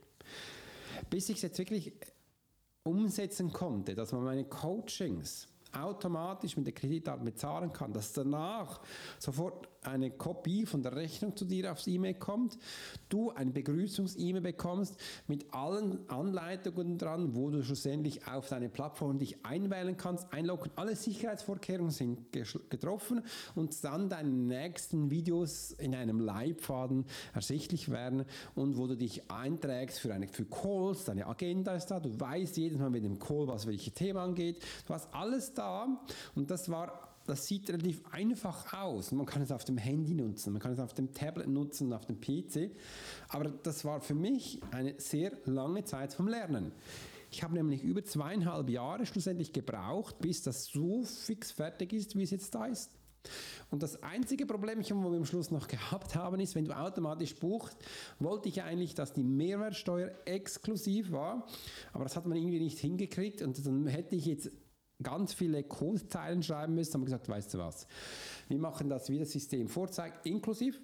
Bis 1.10 1.29
ich 1.29 1.38
es 1.38 1.41
jetzt 1.41 1.58
wirklich 1.58 1.93
umsetzen 2.84 3.51
konnte, 3.51 3.95
dass 3.95 4.12
man 4.12 4.23
meine 4.23 4.45
Coachings 4.45 5.47
automatisch 5.73 6.55
mit 6.57 6.65
der 6.65 6.73
Kreditkarte 6.73 7.23
bezahlen 7.23 7.71
kann, 7.73 7.93
dass 7.93 8.13
danach 8.13 8.81
sofort 9.19 9.67
eine 9.86 10.12
Kopie 10.12 10.65
von 10.65 10.84
der 10.84 10.96
Rechnung 10.96 11.36
zu 11.36 11.46
dir 11.46 11.72
aufs 11.72 11.88
E-Mail 11.88 12.15
kommt, 12.15 12.58
du 13.10 13.32
ein 13.32 13.54
Begrüßungs-E-Mail 13.54 14.41
bekommst 14.41 14.98
mit 15.28 15.54
allen 15.54 16.10
Anleitungen 16.10 16.98
dran, 16.98 17.36
wo 17.36 17.50
du 17.50 17.63
schlussendlich 17.63 18.28
auf 18.28 18.50
deine 18.50 18.69
Plattform 18.69 19.19
dich 19.19 19.46
einwählen 19.46 19.98
kannst, 19.98 20.32
einloggen, 20.34 20.72
alle 20.76 20.96
Sicherheitsvorkehrungen 20.96 21.91
sind 21.91 22.32
getroffen 22.32 23.22
und 23.56 23.84
dann 23.84 24.10
deine 24.10 24.30
nächsten 24.30 25.12
Videos 25.12 25.72
in 25.72 25.96
einem 25.96 26.19
Leitfaden 26.19 27.06
ersichtlich 27.34 27.89
werden 27.89 28.26
und 28.56 28.78
wo 28.78 28.88
du 28.88 28.96
dich 28.96 29.30
einträgst 29.32 30.00
für, 30.00 30.13
eine, 30.13 30.28
für 30.28 30.46
Calls, 30.46 31.06
deine 31.06 31.28
Agenda 31.28 31.76
ist 31.76 31.88
da, 31.88 32.00
du 32.00 32.19
weißt 32.19 32.58
jedes 32.58 32.80
Mal 32.80 32.89
mit 32.89 33.04
dem 33.04 33.19
Call, 33.19 33.48
was 33.48 33.67
welches 33.67 33.93
Thema 33.93 34.24
angeht, 34.24 34.63
du 34.88 34.93
hast 34.93 35.13
alles 35.13 35.54
da 35.54 35.88
und 36.36 36.50
das 36.50 36.69
war 36.69 37.12
das 37.25 37.47
sieht 37.47 37.69
relativ 37.69 38.01
einfach 38.12 38.73
aus. 38.73 39.12
Man 39.12 39.25
kann 39.25 39.41
es 39.41 39.51
auf 39.51 39.63
dem 39.63 39.77
Handy 39.77 40.13
nutzen, 40.13 40.53
man 40.53 40.62
kann 40.62 40.73
es 40.73 40.79
auf 40.79 40.93
dem 40.93 41.13
Tablet 41.13 41.47
nutzen, 41.47 41.93
auf 41.93 42.05
dem 42.05 42.19
PC. 42.19 42.71
Aber 43.29 43.49
das 43.49 43.86
war 43.86 44.01
für 44.01 44.15
mich 44.15 44.62
eine 44.71 44.99
sehr 44.99 45.31
lange 45.45 45.83
Zeit 45.86 46.13
vom 46.13 46.27
Lernen. 46.27 46.71
Ich 47.31 47.41
habe 47.41 47.55
nämlich 47.55 47.83
über 47.83 48.03
zweieinhalb 48.03 48.69
Jahre 48.69 49.05
schlussendlich 49.05 49.53
gebraucht, 49.53 50.19
bis 50.19 50.43
das 50.43 50.65
so 50.65 51.03
fix 51.03 51.51
fertig 51.51 51.93
ist, 51.93 52.15
wie 52.15 52.23
es 52.23 52.31
jetzt 52.31 52.53
da 52.53 52.65
ist. 52.65 52.91
Und 53.71 53.81
das 53.81 54.03
einzige 54.03 54.45
Problemchen, 54.45 55.03
wo 55.03 55.09
wir 55.09 55.17
am 55.17 55.25
Schluss 55.25 55.49
noch 55.49 55.67
gehabt 55.67 56.15
haben, 56.15 56.39
ist, 56.39 56.55
wenn 56.55 56.65
du 56.65 56.77
automatisch 56.77 57.36
buchst, 57.36 57.77
wollte 58.19 58.49
ich 58.49 58.62
eigentlich, 58.62 58.95
dass 58.95 59.13
die 59.13 59.23
Mehrwertsteuer 59.23 60.12
exklusiv 60.25 61.12
war, 61.12 61.47
aber 61.93 62.03
das 62.03 62.15
hat 62.15 62.25
man 62.25 62.38
irgendwie 62.38 62.59
nicht 62.59 62.79
hingekriegt 62.79 63.41
und 63.41 63.65
dann 63.65 63.88
hätte 63.88 64.15
ich 64.15 64.25
jetzt 64.25 64.51
ganz 65.01 65.34
viele 65.34 65.63
Codezeilen 65.63 66.43
schreiben 66.43 66.75
müssen, 66.75 66.93
haben 66.93 67.01
wir 67.01 67.06
gesagt, 67.06 67.29
weißt 67.29 67.53
du 67.53 67.58
was, 67.58 67.88
wir 68.47 68.58
machen 68.58 68.89
das, 68.89 69.10
wie 69.10 69.19
das 69.19 69.32
System 69.32 69.67
vorzeigt, 69.67 70.25
inklusiv, 70.25 70.79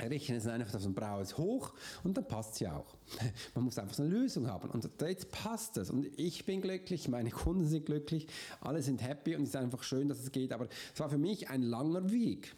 rechnen 0.00 0.38
es 0.38 0.46
einfach 0.46 0.74
auf 0.74 0.82
den 0.82 0.94
Browser 0.94 1.36
hoch 1.38 1.74
und 2.04 2.16
dann 2.16 2.26
passt 2.26 2.60
ja 2.60 2.76
auch. 2.76 2.94
Man 3.54 3.64
muss 3.64 3.78
einfach 3.78 3.98
eine 3.98 4.08
Lösung 4.08 4.46
haben 4.46 4.70
und 4.70 4.88
jetzt 5.00 5.30
passt 5.32 5.76
es 5.76 5.90
und 5.90 6.06
ich 6.18 6.46
bin 6.46 6.60
glücklich, 6.60 7.08
meine 7.08 7.30
Kunden 7.30 7.66
sind 7.66 7.86
glücklich, 7.86 8.28
alle 8.60 8.82
sind 8.82 9.02
happy 9.02 9.34
und 9.34 9.42
es 9.42 9.50
ist 9.50 9.56
einfach 9.56 9.82
schön, 9.82 10.08
dass 10.08 10.20
es 10.20 10.30
geht, 10.30 10.52
aber 10.52 10.68
es 10.94 11.00
war 11.00 11.10
für 11.10 11.18
mich 11.18 11.50
ein 11.50 11.62
langer 11.62 12.10
Weg. 12.10 12.54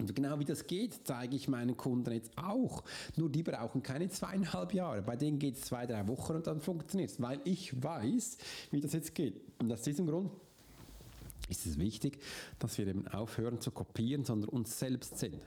Und 0.00 0.14
genau 0.14 0.38
wie 0.38 0.44
das 0.44 0.66
geht, 0.66 1.00
zeige 1.04 1.36
ich 1.36 1.48
meinen 1.48 1.76
Kunden 1.76 2.12
jetzt 2.12 2.36
auch. 2.36 2.82
Nur 3.16 3.28
die 3.30 3.42
brauchen 3.42 3.82
keine 3.82 4.08
zweieinhalb 4.08 4.72
Jahre. 4.72 5.02
Bei 5.02 5.16
denen 5.16 5.38
geht 5.38 5.56
es 5.56 5.62
zwei, 5.62 5.86
drei 5.86 6.06
Wochen 6.08 6.36
und 6.36 6.46
dann 6.46 6.60
funktioniert 6.60 7.10
es, 7.10 7.20
weil 7.20 7.40
ich 7.44 7.82
weiß, 7.82 8.38
wie 8.70 8.80
das 8.80 8.92
jetzt 8.92 9.14
geht. 9.14 9.40
Und 9.58 9.72
aus 9.72 9.82
diesem 9.82 10.06
Grund 10.06 10.30
ist 11.48 11.66
es 11.66 11.78
wichtig, 11.78 12.18
dass 12.58 12.78
wir 12.78 12.86
eben 12.86 13.06
aufhören 13.08 13.60
zu 13.60 13.70
kopieren, 13.70 14.24
sondern 14.24 14.48
uns 14.48 14.78
selbst 14.78 15.18
sind. 15.18 15.40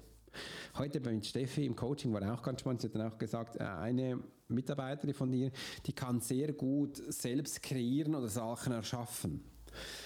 Heute 0.77 0.99
bei 0.99 1.21
Steffi 1.21 1.65
im 1.65 1.75
Coaching 1.75 2.13
war 2.13 2.33
auch 2.33 2.41
ganz 2.41 2.61
spannend. 2.61 2.81
Sie 2.81 2.87
hat 2.87 2.95
dann 2.95 3.11
auch 3.11 3.17
gesagt, 3.17 3.57
äh, 3.57 3.63
eine 3.63 4.19
Mitarbeiterin 4.47 5.13
von 5.13 5.31
dir, 5.31 5.51
die 5.85 5.93
kann 5.93 6.19
sehr 6.19 6.53
gut 6.53 6.97
selbst 6.97 7.61
kreieren 7.61 8.15
oder 8.15 8.27
Sachen 8.27 8.73
erschaffen. 8.73 9.43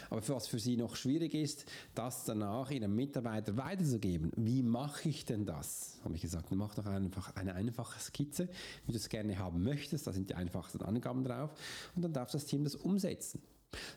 Aber 0.09 0.27
was 0.29 0.47
für 0.47 0.59
sie 0.59 0.77
noch 0.77 0.95
schwierig 0.95 1.33
ist, 1.33 1.65
das 1.95 2.25
danach 2.25 2.71
ihrem 2.71 2.95
Mitarbeiter 2.95 3.57
weiterzugeben. 3.57 4.31
Wie 4.35 4.63
mache 4.63 5.09
ich 5.09 5.25
denn 5.25 5.45
das? 5.45 5.99
Habe 6.03 6.15
ich 6.15 6.21
gesagt, 6.21 6.51
mach 6.51 6.75
doch 6.75 6.85
einfach 6.85 7.35
eine 7.35 7.55
einfache 7.55 7.99
Skizze, 7.99 8.49
wie 8.85 8.91
du 8.91 8.97
es 8.97 9.09
gerne 9.09 9.37
haben 9.37 9.63
möchtest. 9.63 10.07
Da 10.07 10.13
sind 10.13 10.29
die 10.29 10.35
einfachsten 10.35 10.81
Angaben 10.81 11.23
drauf. 11.23 11.51
Und 11.95 12.01
dann 12.03 12.13
darf 12.13 12.31
das 12.31 12.45
Team 12.45 12.63
das 12.63 12.75
umsetzen. 12.75 13.41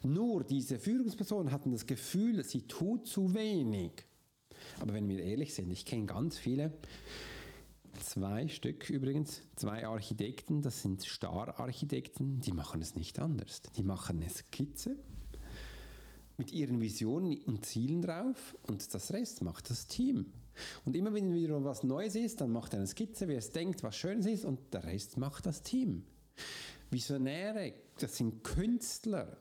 Nur 0.03 0.44
diese 0.44 0.79
Führungspersonen 0.79 1.53
hatten 1.53 1.70
das 1.73 1.87
Gefühl, 1.87 2.42
sie 2.44 2.62
tut 2.62 3.07
zu 3.07 3.35
wenig. 3.35 3.92
Aber 4.81 4.92
wenn 4.94 5.09
wir 5.09 5.23
ehrlich 5.23 5.55
sind, 5.55 5.70
ich 5.70 5.85
kenne 5.85 6.07
ganz 6.07 6.38
viele, 6.38 6.73
zwei 8.01 8.49
Stück 8.49 8.90
übrigens, 8.90 9.42
zwei 9.57 9.87
Architekten, 9.87 10.62
das 10.62 10.83
sind 10.83 11.03
Star-Architekten, 11.03 12.40
die 12.40 12.53
machen 12.53 12.83
es 12.83 12.94
nicht 12.94 13.18
anders. 13.18 13.62
Die 13.77 13.83
machen 13.83 14.18
eine 14.20 14.31
Skizze 14.31 14.96
mit 16.40 16.53
ihren 16.53 16.81
Visionen 16.81 17.37
und 17.44 17.66
Zielen 17.66 18.00
drauf 18.00 18.57
und 18.66 18.94
das 18.94 19.12
Rest 19.12 19.42
macht 19.42 19.68
das 19.68 19.87
Team. 19.87 20.33
Und 20.87 20.96
immer 20.96 21.12
wenn 21.12 21.35
wieder 21.35 21.62
was 21.64 21.83
Neues 21.83 22.14
ist, 22.14 22.40
dann 22.40 22.50
macht 22.50 22.72
er 22.72 22.79
eine 22.79 22.87
Skizze, 22.87 23.29
wie 23.29 23.35
es 23.35 23.50
denkt, 23.50 23.83
was 23.83 23.94
Schönes 23.94 24.24
ist 24.24 24.46
und 24.46 24.72
der 24.72 24.85
Rest 24.85 25.18
macht 25.18 25.44
das 25.44 25.62
Team. 25.62 26.07
Visionäre, 26.90 27.74
das 27.98 28.16
sind 28.16 28.42
Künstler, 28.42 29.37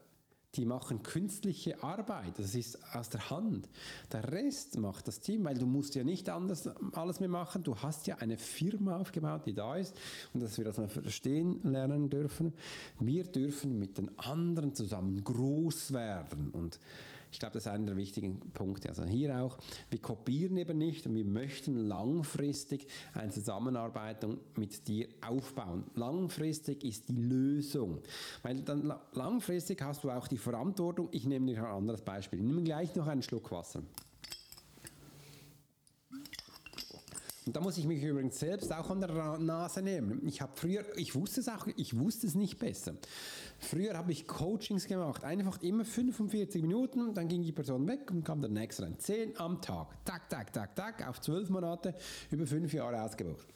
die 0.55 0.65
machen 0.65 1.03
künstliche 1.03 1.83
Arbeit, 1.83 2.39
das 2.39 2.55
ist 2.55 2.79
aus 2.95 3.09
der 3.09 3.29
Hand. 3.29 3.69
Der 4.11 4.31
Rest 4.31 4.77
macht 4.77 5.07
das 5.07 5.19
Team, 5.19 5.45
weil 5.45 5.57
du 5.57 5.67
musst 5.67 5.93
ja 5.93 6.03
nicht 6.03 6.27
anders 6.29 6.67
alles 6.93 7.19
mehr 7.19 7.29
machen. 7.29 7.63
Du 7.63 7.75
hast 7.75 8.07
ja 8.07 8.15
eine 8.17 8.37
Firma 8.37 8.97
aufgebaut, 8.97 9.45
die 9.45 9.53
da 9.53 9.75
ist 9.75 9.95
und 10.33 10.41
dass 10.41 10.57
wir 10.57 10.65
das 10.65 10.77
mal 10.77 10.87
verstehen 10.87 11.59
lernen 11.63 12.09
dürfen. 12.09 12.53
Wir 12.99 13.25
dürfen 13.25 13.77
mit 13.77 13.97
den 13.97 14.17
anderen 14.17 14.73
zusammen 14.73 15.23
groß 15.23 15.93
werden 15.93 16.49
und 16.51 16.79
ich 17.31 17.39
glaube, 17.39 17.53
das 17.53 17.65
ist 17.65 17.71
einer 17.71 17.85
der 17.85 17.97
wichtigen 17.97 18.39
Punkte. 18.53 18.89
Also 18.89 19.05
hier 19.05 19.41
auch, 19.41 19.57
wir 19.89 20.01
kopieren 20.01 20.57
eben 20.57 20.77
nicht 20.77 21.05
und 21.05 21.15
wir 21.15 21.25
möchten 21.25 21.75
langfristig 21.75 22.87
eine 23.13 23.31
Zusammenarbeit 23.31 24.25
mit 24.55 24.87
dir 24.87 25.07
aufbauen. 25.21 25.83
Langfristig 25.95 26.83
ist 26.83 27.09
die 27.09 27.15
Lösung. 27.15 27.99
Weil 28.41 28.61
dann 28.61 28.93
langfristig 29.13 29.81
hast 29.81 30.03
du 30.03 30.09
auch 30.09 30.27
die 30.27 30.37
Verantwortung. 30.37 31.09
Ich 31.11 31.25
nehme 31.25 31.45
dir 31.45 31.59
ein 31.59 31.65
anderes 31.65 32.01
Beispiel. 32.01 32.39
Ich 32.39 32.45
nehme 32.45 32.63
gleich 32.63 32.95
noch 32.95 33.07
einen 33.07 33.21
Schluck 33.21 33.51
Wasser. 33.51 33.83
Und 37.49 37.55
da 37.55 37.61
muss 37.61 37.79
ich 37.79 37.85
mich 37.85 38.03
übrigens 38.03 38.37
selbst 38.37 38.71
auch 38.71 38.91
an 38.91 39.01
der 39.01 39.39
Nase 39.39 39.81
nehmen. 39.81 40.21
Ich 40.27 40.39
habe 40.39 40.51
früher, 40.53 40.85
ich 40.97 41.15
wusste 41.15 41.39
es 41.39 41.47
auch, 41.47 41.65
ich 41.77 41.97
wusste 41.97 42.27
es 42.27 42.35
nicht 42.35 42.59
besser. 42.59 42.93
Früher 43.59 43.97
habe 43.97 44.11
ich 44.11 44.25
Coachings 44.25 44.87
gemacht, 44.87 45.23
einfach 45.23 45.61
immer 45.61 45.83
45 45.83 46.61
Minuten, 46.61 47.13
dann 47.13 47.27
ging 47.27 47.43
die 47.43 47.51
Person 47.51 47.87
weg 47.87 48.09
und 48.09 48.23
kam 48.23 48.41
der 48.41 48.49
nächste 48.49 48.83
rein. 48.83 48.97
10 48.97 49.37
am 49.39 49.61
Tag. 49.61 49.87
Tak, 50.05 50.29
tak, 50.29 50.53
tak, 50.53 50.75
tak, 50.75 51.07
auf 51.07 51.19
12 51.19 51.49
Monate, 51.49 51.93
über 52.31 52.47
5 52.47 52.71
Jahre 52.73 53.01
ausgebucht. 53.03 53.47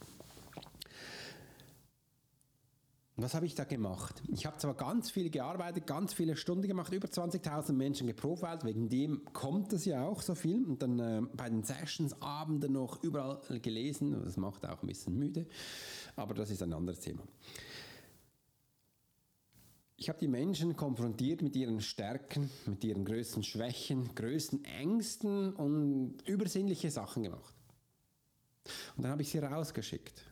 Was 3.16 3.36
habe 3.36 3.46
ich 3.46 3.54
da 3.54 3.64
gemacht? 3.64 4.24
Ich 4.28 4.48
habe 4.48 4.58
zwar 4.58 4.74
ganz 4.74 5.12
viel 5.12 5.30
gearbeitet, 5.30 5.86
ganz 5.86 6.16
viele 6.16 6.36
Stunden 6.36 6.68
gemacht, 6.68 6.92
über 6.92 7.08
20.000 7.08 7.72
Menschen 7.74 8.08
geprofilt, 8.08 8.66
wegen 8.66 8.90
dem 8.90 9.24
kommt 9.34 9.72
das 9.72 9.86
ja 9.86 10.04
auch 10.04 10.24
so 10.24 10.34
viel. 10.34 10.66
Und 10.66 10.82
dann 10.82 11.00
äh, 11.00 11.22
bei 11.38 11.48
den 11.48 11.64
Sessions, 11.64 12.20
Abenden 12.24 12.74
noch 12.74 13.04
überall 13.04 13.40
gelesen, 13.62 14.20
das 14.26 14.36
macht 14.36 14.66
auch 14.66 14.82
ein 14.82 14.88
bisschen 14.88 15.18
müde, 15.18 15.46
aber 16.16 16.34
das 16.34 16.50
ist 16.50 16.64
ein 16.64 16.74
anderes 16.74 17.02
Thema. 17.02 17.22
Ich 20.04 20.10
habe 20.10 20.20
die 20.20 20.28
Menschen 20.28 20.76
konfrontiert 20.76 21.42
mit 21.42 21.56
ihren 21.56 21.80
Stärken, 21.80 22.50
mit 22.66 22.84
ihren 22.84 23.06
größten 23.06 23.42
Schwächen, 23.42 24.14
größten 24.14 24.66
Ängsten 24.66 25.54
und 25.54 26.18
übersinnliche 26.26 26.92
Sachen 26.92 27.24
gemacht. 27.24 27.56
Und 28.98 29.04
dann 29.04 29.14
habe 29.14 29.22
ich 29.22 29.30
sie 29.30 29.38
rausgeschickt 29.38 30.26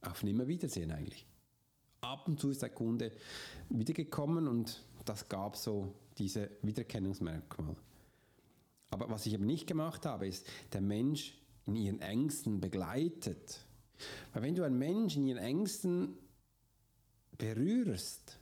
auf 0.00 0.22
Nimmerwiedersehen 0.22 0.90
eigentlich. 0.90 1.26
Ab 2.00 2.26
und 2.28 2.40
zu 2.40 2.48
ist 2.48 2.62
der 2.62 2.70
Kunde 2.70 3.12
wiedergekommen 3.68 4.48
und 4.48 4.82
das 5.04 5.28
gab 5.28 5.54
so 5.54 5.92
diese 6.16 6.48
Wiedererkennungsmerkmal. 6.62 7.76
Aber 8.88 9.10
was 9.10 9.26
ich 9.26 9.34
eben 9.34 9.44
nicht 9.44 9.66
gemacht 9.66 10.06
habe, 10.06 10.28
ist, 10.28 10.46
der 10.72 10.80
Mensch 10.80 11.34
in 11.66 11.76
ihren 11.76 12.00
Ängsten 12.00 12.58
begleitet. 12.58 13.66
Weil 14.32 14.44
wenn 14.44 14.54
du 14.54 14.62
einen 14.62 14.78
Menschen 14.78 15.24
in 15.24 15.36
ihren 15.36 15.44
Ängsten 15.44 16.16
berührst, 17.38 18.38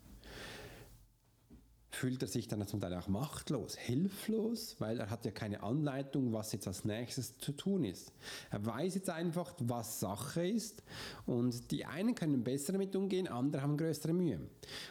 fühlt 2.00 2.22
er 2.22 2.28
sich 2.28 2.48
dann 2.48 2.66
zum 2.66 2.80
Teil 2.80 2.94
auch 2.94 3.08
machtlos, 3.08 3.76
hilflos, 3.76 4.76
weil 4.78 4.98
er 5.00 5.10
hat 5.10 5.24
ja 5.24 5.30
keine 5.32 5.62
Anleitung, 5.62 6.32
was 6.32 6.52
jetzt 6.52 6.66
als 6.66 6.84
nächstes 6.84 7.36
zu 7.38 7.52
tun 7.52 7.84
ist. 7.84 8.12
Er 8.50 8.64
weiß 8.64 8.94
jetzt 8.94 9.10
einfach, 9.10 9.52
was 9.58 10.00
Sache 10.00 10.46
ist 10.46 10.82
und 11.26 11.70
die 11.70 11.84
einen 11.84 12.14
können 12.14 12.42
besser 12.42 12.72
damit 12.72 12.96
umgehen, 12.96 13.28
andere 13.28 13.62
haben 13.62 13.76
größere 13.76 14.14
Mühe. 14.14 14.40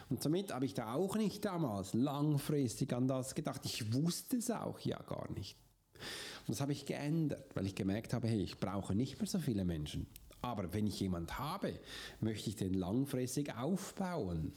Und 0.08 0.22
somit 0.22 0.52
habe 0.52 0.66
ich 0.66 0.74
da 0.74 0.94
auch 0.94 1.16
nicht 1.16 1.44
damals 1.44 1.94
langfristig 1.94 2.92
an 2.92 3.08
das 3.08 3.34
gedacht. 3.34 3.62
Ich 3.64 3.92
wusste 3.92 4.36
es 4.36 4.50
auch 4.50 4.78
ja 4.80 5.02
gar 5.02 5.30
nicht. 5.32 5.56
Und 6.46 6.50
das 6.50 6.60
habe 6.60 6.72
ich 6.72 6.86
geändert, 6.86 7.56
weil 7.56 7.66
ich 7.66 7.74
gemerkt 7.74 8.12
habe, 8.12 8.28
hey, 8.28 8.42
ich 8.42 8.58
brauche 8.58 8.94
nicht 8.94 9.18
mehr 9.18 9.26
so 9.26 9.38
viele 9.38 9.64
Menschen. 9.64 10.06
Aber 10.42 10.72
wenn 10.72 10.86
ich 10.86 11.00
jemand 11.00 11.38
habe, 11.38 11.78
möchte 12.20 12.50
ich 12.50 12.56
den 12.56 12.74
langfristig 12.74 13.56
aufbauen. 13.56 14.52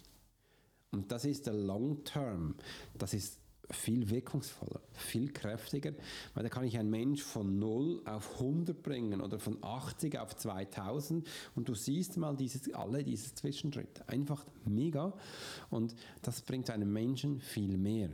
Und 0.92 1.12
das 1.12 1.26
ist 1.26 1.48
der 1.48 1.54
Long 1.54 2.04
Term. 2.04 2.56
Das 2.94 3.14
ist 3.14 3.40
viel 3.72 4.10
wirkungsvoller, 4.10 4.82
viel 4.92 5.32
kräftiger, 5.32 5.94
weil 6.34 6.44
da 6.44 6.50
kann 6.50 6.66
ich 6.66 6.78
einen 6.78 6.90
Mensch 6.90 7.24
von 7.24 7.60
0 7.60 8.02
auf 8.06 8.34
100 8.34 8.82
bringen 8.84 9.22
oder 9.22 9.40
von 9.40 9.58
80 9.62 10.20
auf 10.20 10.36
2000 10.36 11.28
und 11.56 11.70
du 11.70 11.76
siehst 11.76 12.18
mal 12.18 12.36
dieses, 12.36 12.72
alle 12.74 13.04
diese 13.04 13.34
Zwischenschritte. 13.34 14.08
Einfach 14.08 14.46
mega 14.66 15.14
und 15.70 15.96
das 16.22 16.42
bringt 16.42 16.70
einem 16.70 16.92
Menschen 16.92 17.40
viel 17.40 17.78
mehr. 17.78 18.10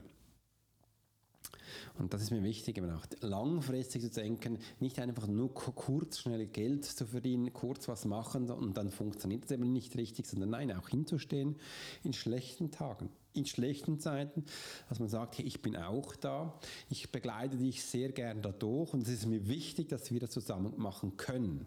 Und 1.98 2.14
das 2.14 2.22
ist 2.22 2.32
mir 2.32 2.44
wichtig, 2.44 2.78
eben 2.78 2.92
auch 2.92 3.06
langfristig 3.22 4.02
zu 4.04 4.10
denken, 4.10 4.60
nicht 4.80 5.00
einfach 5.00 5.28
nur 5.28 5.54
kurz 5.54 6.20
schnell 6.20 6.46
Geld 6.48 6.86
zu 6.86 7.06
verdienen, 7.06 7.54
kurz 7.54 7.88
was 7.88 8.06
machen 8.06 8.50
und 8.50 8.78
dann 8.78 8.90
funktioniert 8.90 9.46
es 9.46 9.52
eben 9.52 9.72
nicht 9.72 9.96
richtig, 9.96 10.28
sondern 10.28 10.52
nein, 10.52 10.72
auch 10.72 10.90
hinzustehen 10.90 11.56
in 12.04 12.14
schlechten 12.14 12.72
Tagen, 12.72 13.10
in 13.34 13.46
schlechten 13.46 14.00
Zeiten, 14.00 14.46
dass 14.88 15.00
man 15.00 15.10
sagt, 15.10 15.38
hey, 15.38 15.46
ich 15.46 15.62
bin 15.62 15.76
auch 15.76 16.16
da, 16.16 16.60
ich 16.90 17.12
begleite 17.12 17.58
dich 17.58 17.84
sehr 17.84 18.12
gern 18.12 18.42
dadurch 18.42 18.94
und 18.94 19.04
es 19.04 19.10
ist 19.10 19.26
mir 19.26 19.48
wichtig, 19.48 19.90
dass 19.90 20.12
wir 20.12 20.20
das 20.20 20.32
zusammen 20.32 20.74
machen 20.78 21.18
können. 21.18 21.66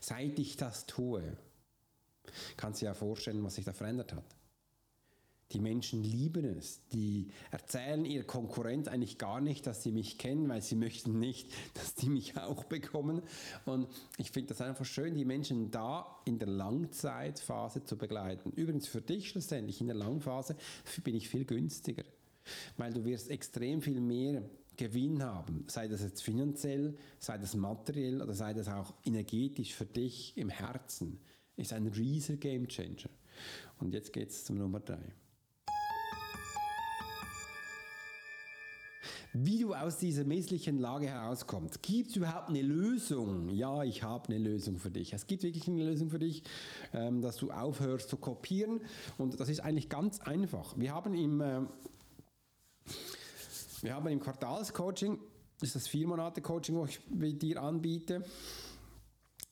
Seit 0.00 0.38
ich 0.38 0.56
das 0.56 0.86
tue, 0.86 1.36
kannst 2.56 2.80
du 2.80 2.84
dir 2.84 2.90
ja 2.90 2.94
vorstellen, 2.94 3.42
was 3.42 3.54
sich 3.54 3.64
da 3.64 3.72
verändert 3.72 4.12
hat. 4.12 4.24
Die 5.52 5.60
Menschen 5.60 6.02
lieben 6.02 6.44
es. 6.44 6.80
Die 6.92 7.28
erzählen 7.50 8.04
ihrer 8.04 8.24
Konkurrenz 8.24 8.88
eigentlich 8.88 9.18
gar 9.18 9.40
nicht, 9.40 9.66
dass 9.66 9.82
sie 9.82 9.92
mich 9.92 10.18
kennen, 10.18 10.48
weil 10.48 10.62
sie 10.62 10.76
möchten 10.76 11.18
nicht, 11.18 11.50
dass 11.74 11.94
die 11.94 12.08
mich 12.08 12.36
auch 12.38 12.64
bekommen. 12.64 13.22
Und 13.64 13.88
ich 14.18 14.30
finde 14.30 14.48
das 14.48 14.60
einfach 14.60 14.84
schön, 14.84 15.14
die 15.14 15.24
Menschen 15.24 15.70
da 15.70 16.20
in 16.24 16.38
der 16.38 16.48
Langzeitphase 16.48 17.84
zu 17.84 17.96
begleiten. 17.96 18.52
Übrigens 18.52 18.88
für 18.88 19.02
dich 19.02 19.28
schlussendlich 19.28 19.80
in 19.80 19.88
der 19.88 19.96
Langphase 19.96 20.56
bin 21.04 21.14
ich 21.14 21.28
viel 21.28 21.44
günstiger, 21.44 22.04
weil 22.76 22.92
du 22.92 23.04
wirst 23.04 23.30
extrem 23.30 23.82
viel 23.82 24.00
mehr 24.00 24.42
Gewinn 24.76 25.22
haben, 25.22 25.64
sei 25.68 25.86
das 25.86 26.02
jetzt 26.02 26.22
finanziell, 26.22 26.96
sei 27.18 27.36
das 27.36 27.54
materiell 27.54 28.22
oder 28.22 28.32
sei 28.32 28.54
das 28.54 28.68
auch 28.68 28.94
energetisch 29.04 29.74
für 29.74 29.84
dich 29.84 30.36
im 30.36 30.48
Herzen. 30.48 31.20
Ist 31.56 31.72
ein 31.74 31.86
riesiger 31.86 32.38
Game 32.38 32.66
Changer. 32.66 33.10
Und 33.78 33.92
jetzt 33.92 34.12
geht 34.12 34.30
es 34.30 34.44
zum 34.44 34.58
Nummer 34.58 34.80
drei. 34.80 35.12
Wie 39.32 39.58
du 39.60 39.74
aus 39.74 39.98
dieser 39.98 40.24
misslichen 40.24 40.78
Lage 40.78 41.06
herauskommst. 41.08 41.82
Gibt 41.82 42.10
es 42.10 42.16
überhaupt 42.16 42.48
eine 42.48 42.62
Lösung? 42.62 43.48
Ja, 43.48 43.82
ich 43.82 44.02
habe 44.02 44.28
eine 44.28 44.38
Lösung 44.38 44.78
für 44.78 44.90
dich. 44.90 45.12
Es 45.12 45.26
gibt 45.26 45.42
wirklich 45.42 45.66
eine 45.68 45.84
Lösung 45.84 46.10
für 46.10 46.18
dich, 46.18 46.42
ähm, 46.92 47.22
dass 47.22 47.36
du 47.36 47.50
aufhörst 47.50 48.08
zu 48.08 48.16
kopieren. 48.16 48.80
Und 49.18 49.40
das 49.40 49.48
ist 49.48 49.60
eigentlich 49.60 49.88
ganz 49.88 50.20
einfach. 50.20 50.76
Wir 50.76 50.94
haben 50.94 51.14
im, 51.14 51.40
äh, 51.40 51.60
wir 53.80 53.94
haben 53.94 54.08
im 54.08 54.20
Quartalscoaching 54.20 55.18
ist 55.62 55.76
das 55.76 55.86
vier 55.86 56.08
Monate 56.08 56.42
Coaching, 56.42 56.74
wo 56.74 56.86
ich 56.86 57.38
dir 57.38 57.62
anbiete. 57.62 58.24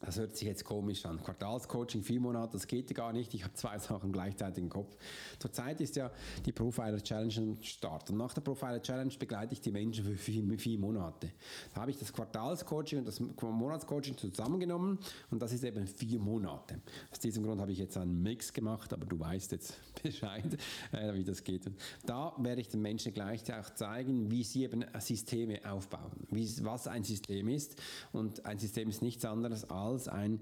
Das 0.01 0.19
hört 0.19 0.35
sich 0.35 0.49
jetzt 0.49 0.65
komisch 0.65 1.05
an. 1.05 1.23
Quartalscoaching, 1.23 2.03
vier 2.03 2.21
Monate, 2.21 2.55
das 2.55 2.67
geht 2.67 2.89
ja 2.89 2.95
gar 2.95 3.13
nicht. 3.13 3.35
Ich 3.35 3.45
habe 3.45 3.53
zwei 3.53 3.79
Sachen 3.79 4.13
gleichzeitig 4.13 4.65
im 4.65 4.71
Kopf. 4.71 4.97
Zurzeit 5.39 5.79
ist 5.83 5.95
ja 5.97 6.11
die 6.47 6.53
Profiler 6.53 7.03
Challenge 7.03 7.35
ein 7.37 7.59
Start. 7.63 8.09
Und 8.09 8.17
nach 8.17 8.33
der 8.33 8.41
Profiler 8.41 8.81
Challenge 8.81 9.13
begleite 9.19 9.53
ich 9.53 9.61
die 9.61 9.71
Menschen 9.71 10.05
für 10.05 10.17
vier, 10.17 10.59
vier 10.59 10.79
Monate. 10.79 11.33
Da 11.75 11.83
habe 11.83 11.91
ich 11.91 11.99
das 11.99 12.13
Quartalscoaching 12.13 13.01
und 13.01 13.09
das 13.09 13.21
Monatscoaching 13.21 14.17
zusammengenommen 14.17 14.99
und 15.31 15.43
das 15.43 15.53
ist 15.53 15.65
eben 15.65 15.87
vier 15.87 16.19
Monate. 16.19 16.81
Aus 17.13 17.19
diesem 17.19 17.45
Grund 17.45 17.61
habe 17.61 17.73
ich 17.73 17.79
jetzt 17.79 17.99
einen 17.99 18.23
Mix 18.23 18.55
gemacht, 18.55 18.93
aber 18.95 19.05
du 19.05 19.21
weißt 19.21 19.53
jetzt 19.53 19.79
Bescheid, 20.03 20.57
äh, 20.93 21.13
wie 21.13 21.25
das 21.25 21.45
geht. 21.45 21.71
Da 22.07 22.33
werde 22.39 22.63
ich 22.63 22.69
den 22.69 22.81
Menschen 22.81 23.13
gleich 23.13 23.43
auch 23.53 23.75
zeigen, 23.75 24.31
wie 24.31 24.45
sie 24.45 24.65
eben 24.65 24.83
Systeme 24.99 25.61
aufbauen, 25.71 26.27
wie, 26.31 26.49
was 26.65 26.89
ein 26.89 27.05
System 27.05 27.49
ist. 27.49 27.77
Und 28.13 28.47
ein 28.47 28.59
System 28.59 28.89
ist 28.89 29.03
nichts 29.03 29.27
anderes 29.27 29.69
als 29.69 29.90
als 29.91 30.09
ein, 30.09 30.41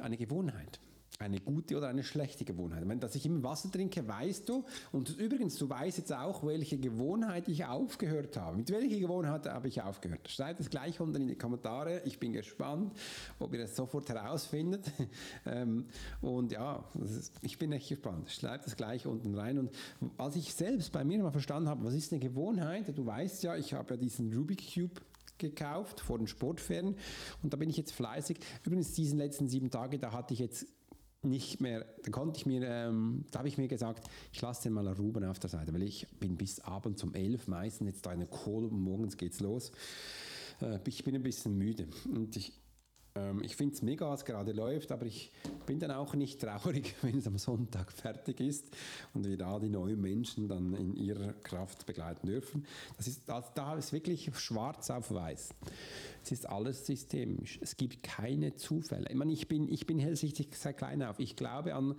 eine 0.00 0.16
Gewohnheit 0.16 0.80
eine 1.20 1.38
gute 1.38 1.76
oder 1.76 1.88
eine 1.88 2.02
schlechte 2.02 2.44
Gewohnheit. 2.44 2.88
Wenn 2.88 2.98
dass 2.98 3.14
ich 3.14 3.26
immer 3.26 3.42
Wasser 3.42 3.70
trinke, 3.70 4.06
weißt 4.06 4.48
du, 4.48 4.64
und 4.90 5.16
übrigens, 5.18 5.56
du 5.56 5.68
weißt 5.68 5.98
jetzt 5.98 6.12
auch, 6.12 6.44
welche 6.46 6.78
Gewohnheit 6.78 7.46
ich 7.48 7.64
aufgehört 7.64 8.36
habe. 8.38 8.56
Mit 8.56 8.70
welcher 8.70 8.98
Gewohnheit 8.98 9.46
habe 9.46 9.68
ich 9.68 9.82
aufgehört? 9.82 10.28
Schreibt 10.30 10.60
es 10.60 10.70
gleich 10.70 10.98
unten 10.98 11.22
in 11.22 11.28
die 11.28 11.36
Kommentare. 11.36 12.02
Ich 12.06 12.18
bin 12.18 12.32
gespannt, 12.32 12.94
ob 13.38 13.52
ihr 13.52 13.60
es 13.64 13.76
sofort 13.76 14.08
herausfindet. 14.08 14.90
Ähm, 15.46 15.86
und 16.20 16.52
ja, 16.52 16.84
ich 17.42 17.58
bin 17.58 17.72
echt 17.72 17.88
gespannt. 17.88 18.30
Schreibt 18.30 18.66
es 18.66 18.76
gleich 18.76 19.06
unten 19.06 19.34
rein. 19.34 19.58
Und 19.58 19.70
als 20.16 20.36
ich 20.36 20.54
selbst 20.54 20.92
bei 20.92 21.02
mir 21.02 21.18
mal 21.22 21.30
verstanden 21.30 21.68
habe, 21.68 21.84
was 21.84 21.94
ist 21.94 22.12
eine 22.12 22.20
Gewohnheit? 22.20 22.96
Du 22.96 23.04
weißt 23.04 23.42
ja, 23.42 23.56
ich 23.56 23.72
habe 23.72 23.94
ja 23.94 23.96
diesen 23.96 24.32
Rubik 24.32 24.62
Cube 24.74 25.00
gekauft 25.40 26.00
vor 26.00 26.18
den 26.18 26.28
Sportferien 26.28 26.96
und 27.42 27.52
da 27.52 27.56
bin 27.56 27.68
ich 27.68 27.76
jetzt 27.76 27.92
fleißig. 27.92 28.38
Übrigens, 28.64 28.92
diesen 28.92 29.18
letzten 29.18 29.48
sieben 29.48 29.70
Tage, 29.70 29.98
da 29.98 30.12
hatte 30.12 30.34
ich 30.34 30.40
jetzt 30.40 30.66
nicht 31.22 31.60
mehr, 31.60 31.84
da 32.02 32.10
konnte 32.10 32.38
ich 32.38 32.46
mir, 32.46 32.62
ähm, 32.66 33.24
da 33.30 33.40
habe 33.40 33.48
ich 33.48 33.58
mir 33.58 33.68
gesagt, 33.68 34.08
ich 34.32 34.40
lasse 34.40 34.64
den 34.64 34.72
mal 34.72 34.88
Ruben 34.88 35.24
auf 35.24 35.38
der 35.38 35.50
Seite, 35.50 35.72
weil 35.74 35.82
ich 35.82 36.06
bin 36.18 36.36
bis 36.36 36.60
abends 36.60 37.02
um 37.02 37.14
elf 37.14 37.46
meistens 37.46 37.88
jetzt 37.88 38.06
da 38.06 38.12
in 38.12 38.20
der 38.20 38.28
Kohle 38.28 38.68
und 38.68 38.80
morgens 38.80 39.16
geht's 39.16 39.40
los. 39.40 39.72
Äh, 40.60 40.78
ich 40.86 41.04
bin 41.04 41.14
ein 41.14 41.22
bisschen 41.22 41.56
müde 41.58 41.88
und 42.14 42.36
ich, 42.36 42.52
ähm, 43.14 43.42
ich 43.42 43.56
finde 43.56 43.74
es 43.74 43.82
mega, 43.82 44.08
was 44.08 44.24
gerade 44.24 44.52
läuft, 44.52 44.92
aber 44.92 45.06
ich 45.06 45.30
bin 45.66 45.80
dann 45.80 45.90
auch 45.90 46.14
nicht 46.14 46.40
traurig, 46.40 46.94
wenn 47.02 47.18
es 47.18 47.26
am 47.26 47.38
Sonntag 47.38 47.90
fertig 47.92 48.40
ist 48.40 48.66
und 49.14 49.26
wir 49.26 49.36
da 49.36 49.58
die 49.58 49.68
neuen 49.68 50.00
Menschen 50.00 50.48
dann 50.48 50.74
in 50.74 50.94
ihrer 50.94 51.32
Kraft 51.32 51.86
begleiten 51.86 52.26
dürfen. 52.26 52.64
Das 52.96 53.08
ist, 53.08 53.28
das, 53.28 53.52
da 53.54 53.74
ist 53.76 53.92
wirklich 53.92 54.30
schwarz 54.36 54.90
auf 54.90 55.12
weiß. 55.12 55.54
Es 56.22 56.32
ist 56.32 56.48
alles 56.48 56.86
systemisch. 56.86 57.58
Es 57.62 57.76
gibt 57.76 58.02
keine 58.02 58.54
Zufälle. 58.54 59.06
Ich 59.08 59.16
meine, 59.16 59.32
ich 59.32 59.48
bin, 59.48 59.68
ich 59.68 59.86
bin 59.86 59.98
hellsichtig 59.98 60.54
seit 60.54 60.76
klein 60.76 61.02
auf. 61.02 61.18
Ich 61.18 61.34
glaube 61.34 61.74
an, 61.74 61.94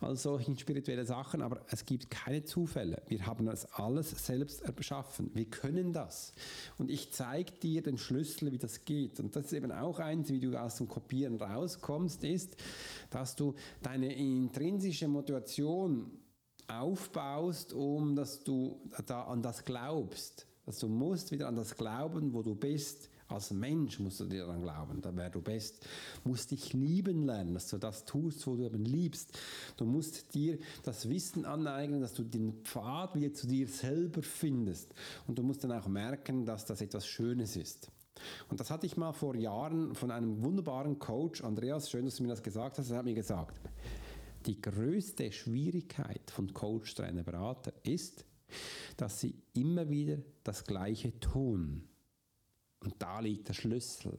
an 0.00 0.16
solche 0.16 0.54
spirituelle 0.58 1.06
Sachen, 1.06 1.42
aber 1.42 1.62
es 1.70 1.86
gibt 1.86 2.10
keine 2.10 2.44
Zufälle. 2.44 3.02
Wir 3.08 3.26
haben 3.26 3.46
das 3.46 3.72
alles 3.72 4.10
selbst 4.10 4.62
erschaffen. 4.62 5.30
Wir 5.34 5.46
können 5.46 5.92
das. 5.92 6.34
Und 6.78 6.90
ich 6.90 7.12
zeige 7.12 7.52
dir 7.52 7.82
den 7.82 7.98
Schlüssel, 7.98 8.52
wie 8.52 8.58
das 8.58 8.84
geht. 8.84 9.18
Und 9.20 9.34
das 9.34 9.46
ist 9.46 9.52
eben 9.54 9.72
auch 9.72 9.98
eins, 9.98 10.28
wie 10.30 10.40
du 10.40 10.51
aus 10.56 10.76
dem 10.76 10.88
Kopieren 10.88 11.40
rauskommst, 11.40 12.24
ist, 12.24 12.56
dass 13.10 13.36
du 13.36 13.54
deine 13.82 14.14
intrinsische 14.14 15.08
Motivation 15.08 16.10
aufbaust, 16.68 17.72
um 17.72 18.14
dass 18.14 18.44
du 18.44 18.80
da 19.06 19.24
an 19.24 19.42
das 19.42 19.64
glaubst. 19.64 20.46
Dass 20.64 20.78
du 20.78 20.88
musst 20.88 21.32
wieder 21.32 21.48
an 21.48 21.56
das 21.56 21.76
glauben, 21.76 22.32
wo 22.32 22.42
du 22.42 22.54
bist 22.54 23.10
als 23.32 23.50
Mensch 23.50 23.98
musst 23.98 24.20
du 24.20 24.26
dir 24.26 24.46
daran 24.46 24.62
glauben, 24.62 25.00
da 25.00 25.14
wer 25.16 25.30
du 25.30 25.40
bist. 25.40 25.84
Du 26.22 26.30
musst 26.30 26.50
dich 26.50 26.72
lieben 26.72 27.24
lernen, 27.24 27.54
dass 27.54 27.68
du 27.68 27.78
das 27.78 28.04
tust, 28.04 28.46
wo 28.46 28.56
du 28.56 28.64
eben 28.64 28.84
liebst. 28.84 29.38
Du 29.76 29.84
musst 29.84 30.34
dir 30.34 30.58
das 30.82 31.08
Wissen 31.08 31.44
aneignen, 31.44 32.00
dass 32.00 32.14
du 32.14 32.24
den 32.24 32.62
Pfad 32.64 33.14
wieder 33.14 33.32
zu 33.32 33.46
dir 33.46 33.66
selber 33.66 34.22
findest. 34.22 34.94
Und 35.26 35.38
du 35.38 35.42
musst 35.42 35.64
dann 35.64 35.72
auch 35.72 35.88
merken, 35.88 36.44
dass 36.44 36.66
das 36.66 36.80
etwas 36.80 37.06
Schönes 37.06 37.56
ist. 37.56 37.90
Und 38.48 38.60
das 38.60 38.70
hatte 38.70 38.86
ich 38.86 38.96
mal 38.96 39.12
vor 39.12 39.34
Jahren 39.34 39.94
von 39.94 40.10
einem 40.10 40.42
wunderbaren 40.42 40.98
Coach, 40.98 41.42
Andreas, 41.42 41.90
schön, 41.90 42.04
dass 42.04 42.16
du 42.16 42.22
mir 42.22 42.28
das 42.28 42.42
gesagt 42.42 42.78
hast, 42.78 42.90
er 42.90 42.98
hat 42.98 43.04
mir 43.04 43.14
gesagt, 43.14 43.60
die 44.46 44.60
größte 44.60 45.30
Schwierigkeit 45.32 46.30
von 46.30 46.52
Coach, 46.52 46.94
Trainer, 46.94 47.22
Berater 47.22 47.72
ist, 47.84 48.24
dass 48.96 49.20
sie 49.20 49.34
immer 49.54 49.88
wieder 49.88 50.18
das 50.44 50.64
Gleiche 50.64 51.18
tun. 51.20 51.88
Und 52.80 52.96
da 52.98 53.20
liegt 53.20 53.48
der 53.48 53.54
Schlüssel. 53.54 54.18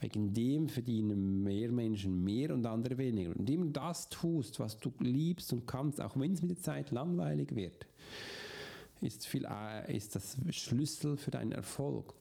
Wegen 0.00 0.34
dem 0.34 0.68
verdienen 0.68 1.42
mehr 1.42 1.72
Menschen 1.72 2.22
mehr 2.22 2.52
und 2.52 2.66
andere 2.66 2.98
weniger. 2.98 3.30
Und 3.30 3.40
indem 3.40 3.62
du 3.62 3.70
das 3.70 4.10
tust, 4.10 4.60
was 4.60 4.78
du 4.78 4.92
liebst 5.00 5.52
und 5.54 5.66
kannst, 5.66 6.00
auch 6.02 6.18
wenn 6.18 6.32
es 6.32 6.42
mit 6.42 6.50
der 6.50 6.62
Zeit 6.62 6.90
langweilig 6.90 7.54
wird, 7.54 7.86
ist, 9.00 9.26
viel, 9.26 9.46
äh, 9.46 9.96
ist 9.96 10.14
das 10.14 10.36
Schlüssel 10.50 11.16
für 11.16 11.30
deinen 11.30 11.52
Erfolg. 11.52 12.14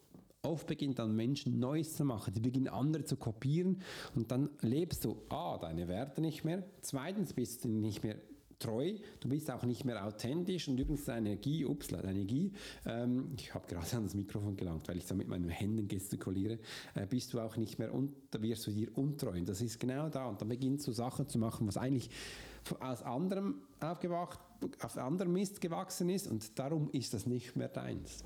Oft 0.46 0.68
beginnt 0.68 1.00
dann 1.00 1.16
Menschen 1.16 1.58
Neues 1.58 1.96
zu 1.96 2.04
machen, 2.04 2.34
die 2.34 2.42
beginnen 2.42 2.68
andere 2.68 3.06
zu 3.06 3.16
kopieren 3.16 3.82
und 4.14 4.30
dann 4.30 4.50
lebst 4.60 5.06
du 5.06 5.16
A, 5.30 5.58
deine 5.58 5.88
Werte 5.88 6.20
nicht 6.20 6.44
mehr, 6.44 6.64
zweitens 6.82 7.32
bist 7.32 7.64
du 7.64 7.70
nicht 7.70 8.04
mehr 8.04 8.18
treu, 8.60 8.94
du 9.20 9.30
bist 9.30 9.50
auch 9.52 9.64
nicht 9.64 9.86
mehr 9.86 10.06
authentisch 10.06 10.68
und 10.68 10.80
übrigens 10.80 11.06
deine 11.06 11.30
Energie, 11.30 11.66
ups, 11.66 11.88
deine 11.88 12.12
Energie, 12.12 12.52
ähm, 12.86 13.34
ich 13.38 13.54
habe 13.54 13.68
gerade 13.68 13.96
an 13.96 14.04
das 14.04 14.14
Mikrofon 14.14 14.56
gelangt, 14.56 14.88
weil 14.88 14.98
ich 14.98 15.06
so 15.06 15.16
mit 15.16 15.28
meinen 15.28 15.50
Händen 15.50 15.88
gestikuliere, 15.88 16.60
äh, 16.96 17.06
bist 17.06 17.34
du 17.34 17.40
auch 17.40 17.58
nicht 17.58 17.80
mehr 17.80 17.92
da 18.32 18.42
wirst 18.42 18.66
du 18.68 18.72
dir 18.72 18.96
untreu. 18.98 19.38
Und 19.38 19.48
das 19.48 19.62
ist 19.62 19.80
genau 19.80 20.10
da 20.10 20.26
und 20.26 20.42
dann 20.42 20.50
beginnst 20.50 20.88
du 20.88 20.92
Sachen 20.92 21.28
zu 21.28 21.38
machen, 21.38 21.68
was 21.68 21.78
eigentlich 21.78 22.10
aus 22.80 23.04
anderem 23.04 23.62
aufgewacht, 23.80 24.40
auf 24.82 24.98
anderem 24.98 25.34
Mist 25.34 25.60
gewachsen 25.60 26.10
ist 26.10 26.28
und 26.28 26.58
darum 26.58 26.90
ist 26.92 27.14
das 27.14 27.26
nicht 27.26 27.56
mehr 27.56 27.68
deins. 27.68 28.24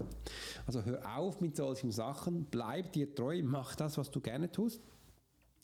Also 0.66 0.84
hör 0.84 1.18
auf 1.18 1.42
mit 1.42 1.56
solchen 1.56 1.92
Sachen, 1.92 2.46
bleib 2.46 2.94
dir 2.94 3.14
treu, 3.14 3.42
mach 3.44 3.76
das, 3.76 3.98
was 3.98 4.12
du 4.12 4.22
gerne 4.22 4.52
tust 4.52 4.82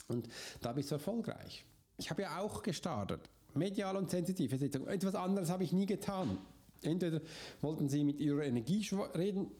und 0.08 0.28
da 0.62 0.73
bist 0.73 0.89
du 0.89 0.95
erfolgreich. 0.95 1.65
Ich 1.97 2.10
habe 2.10 2.23
ja 2.23 2.39
auch 2.39 2.63
gestartet 2.63 3.30
medial 3.55 3.95
und 3.97 4.09
sensitiv. 4.09 4.53
Etwas 4.53 5.15
anderes 5.15 5.49
habe 5.49 5.63
ich 5.63 5.73
nie 5.73 5.85
getan. 5.85 6.37
Entweder 6.81 7.21
wollten 7.61 7.89
sie 7.89 8.03
mit 8.03 8.19
ihrer 8.19 8.43
Energie 8.43 8.87
reden 9.15 9.51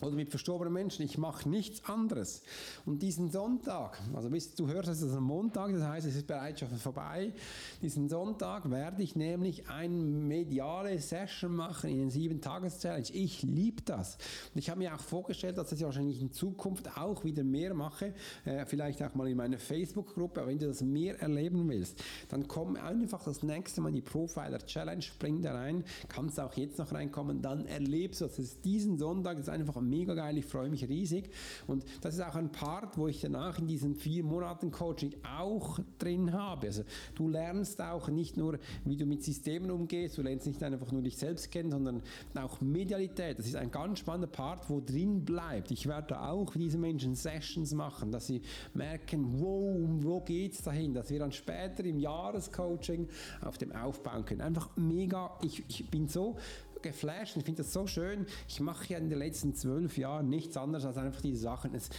oder 0.00 0.16
mit 0.16 0.30
verstorbenen 0.30 0.72
Menschen. 0.72 1.04
Ich 1.04 1.18
mache 1.18 1.48
nichts 1.48 1.84
anderes. 1.84 2.42
Und 2.84 3.02
diesen 3.02 3.30
Sonntag, 3.30 4.00
also 4.14 4.30
bis 4.30 4.54
du 4.54 4.66
hörst, 4.66 4.88
es 4.88 5.02
ist 5.02 5.14
ein 5.14 5.22
Montag, 5.22 5.72
das 5.72 5.82
heißt, 5.82 6.06
es 6.06 6.16
ist 6.16 6.26
bereits 6.26 6.60
schon 6.60 6.68
vorbei. 6.70 7.32
Diesen 7.80 8.08
Sonntag 8.08 8.70
werde 8.70 9.02
ich 9.02 9.14
nämlich 9.16 9.68
eine 9.68 9.94
mediale 9.94 10.98
Session 10.98 11.54
machen 11.54 11.90
in 11.90 11.98
den 11.98 12.10
sieben 12.10 12.40
Tages 12.40 12.80
Challenge. 12.80 13.06
Ich 13.12 13.42
liebe 13.42 13.82
das. 13.82 14.16
Und 14.54 14.58
ich 14.58 14.70
habe 14.70 14.78
mir 14.78 14.94
auch 14.94 15.00
vorgestellt, 15.00 15.58
dass 15.58 15.72
ich 15.72 15.78
das 15.78 15.86
wahrscheinlich 15.86 16.20
in 16.20 16.32
Zukunft 16.32 16.96
auch 16.96 17.24
wieder 17.24 17.44
mehr 17.44 17.74
mache. 17.74 18.14
Äh, 18.44 18.66
vielleicht 18.66 19.02
auch 19.02 19.14
mal 19.14 19.28
in 19.28 19.36
meiner 19.36 19.58
Facebook-Gruppe. 19.58 20.40
Aber 20.40 20.50
wenn 20.50 20.58
du 20.58 20.66
das 20.66 20.82
mehr 20.82 21.20
erleben 21.20 21.68
willst, 21.68 22.02
dann 22.28 22.48
komm 22.48 22.76
einfach 22.76 23.22
das 23.24 23.42
nächste 23.42 23.80
Mal 23.80 23.90
in 23.90 23.96
die 23.96 24.02
Profiler 24.02 24.58
Challenge, 24.66 25.02
spring 25.02 25.42
da 25.42 25.54
rein. 25.54 25.84
Kannst 26.08 26.40
auch 26.40 26.54
jetzt 26.54 26.78
noch 26.78 26.92
reinkommen. 26.92 27.42
Dann 27.42 27.66
erlebst 27.66 28.20
du 28.20 28.26
das. 28.26 28.60
Diesen 28.60 28.98
Sonntag 28.98 29.38
ist 29.38 29.48
einfach 29.48 29.76
mega 29.82 30.14
geil, 30.14 30.38
ich 30.38 30.46
freue 30.46 30.68
mich 30.68 30.88
riesig. 30.88 31.30
Und 31.66 31.84
das 32.00 32.14
ist 32.14 32.20
auch 32.20 32.34
ein 32.34 32.50
Part, 32.50 32.96
wo 32.96 33.08
ich 33.08 33.20
danach 33.20 33.58
in 33.58 33.66
diesen 33.66 33.94
vier 33.94 34.24
Monaten 34.24 34.70
Coaching 34.70 35.14
auch 35.38 35.78
drin 35.98 36.32
habe. 36.32 36.68
Also 36.68 36.84
du 37.14 37.28
lernst 37.28 37.80
auch 37.80 38.08
nicht 38.08 38.36
nur, 38.36 38.58
wie 38.84 38.96
du 38.96 39.06
mit 39.06 39.22
Systemen 39.22 39.70
umgehst, 39.70 40.18
du 40.18 40.22
lernst 40.22 40.46
nicht 40.46 40.62
einfach 40.62 40.92
nur 40.92 41.02
dich 41.02 41.16
selbst 41.16 41.50
kennen, 41.50 41.70
sondern 41.70 42.02
auch 42.34 42.60
Medialität. 42.60 43.38
Das 43.38 43.46
ist 43.46 43.56
ein 43.56 43.70
ganz 43.70 43.98
spannender 43.98 44.28
Part, 44.28 44.68
wo 44.70 44.80
drin 44.80 45.24
bleibt. 45.24 45.70
Ich 45.70 45.86
werde 45.86 46.20
auch 46.20 46.52
diese 46.54 46.78
Menschen 46.78 47.14
Sessions 47.14 47.72
machen, 47.74 48.12
dass 48.12 48.26
sie 48.26 48.42
merken, 48.74 49.40
wo 49.40 50.20
geht 50.20 50.54
es 50.54 50.62
dahin, 50.62 50.94
dass 50.94 51.10
wir 51.10 51.18
dann 51.18 51.32
später 51.32 51.84
im 51.84 51.98
Jahrescoaching 51.98 53.08
auf 53.40 53.58
dem 53.58 53.72
aufbauen 53.72 54.24
können. 54.24 54.40
Einfach 54.40 54.70
mega, 54.76 55.38
ich, 55.42 55.62
ich 55.68 55.88
bin 55.90 56.08
so 56.08 56.36
geflasht. 56.82 57.36
Ich 57.36 57.44
finde 57.44 57.62
das 57.62 57.72
so 57.72 57.86
schön. 57.86 58.26
Ich 58.48 58.60
mache 58.60 58.92
ja 58.92 58.98
in 58.98 59.08
den 59.08 59.18
letzten 59.18 59.54
zwölf 59.54 59.96
Jahren 59.98 60.28
nichts 60.28 60.56
anderes 60.56 60.84
als 60.84 60.96
einfach 60.96 61.20
diese 61.20 61.42
Sachen. 61.42 61.74
Es, 61.74 61.90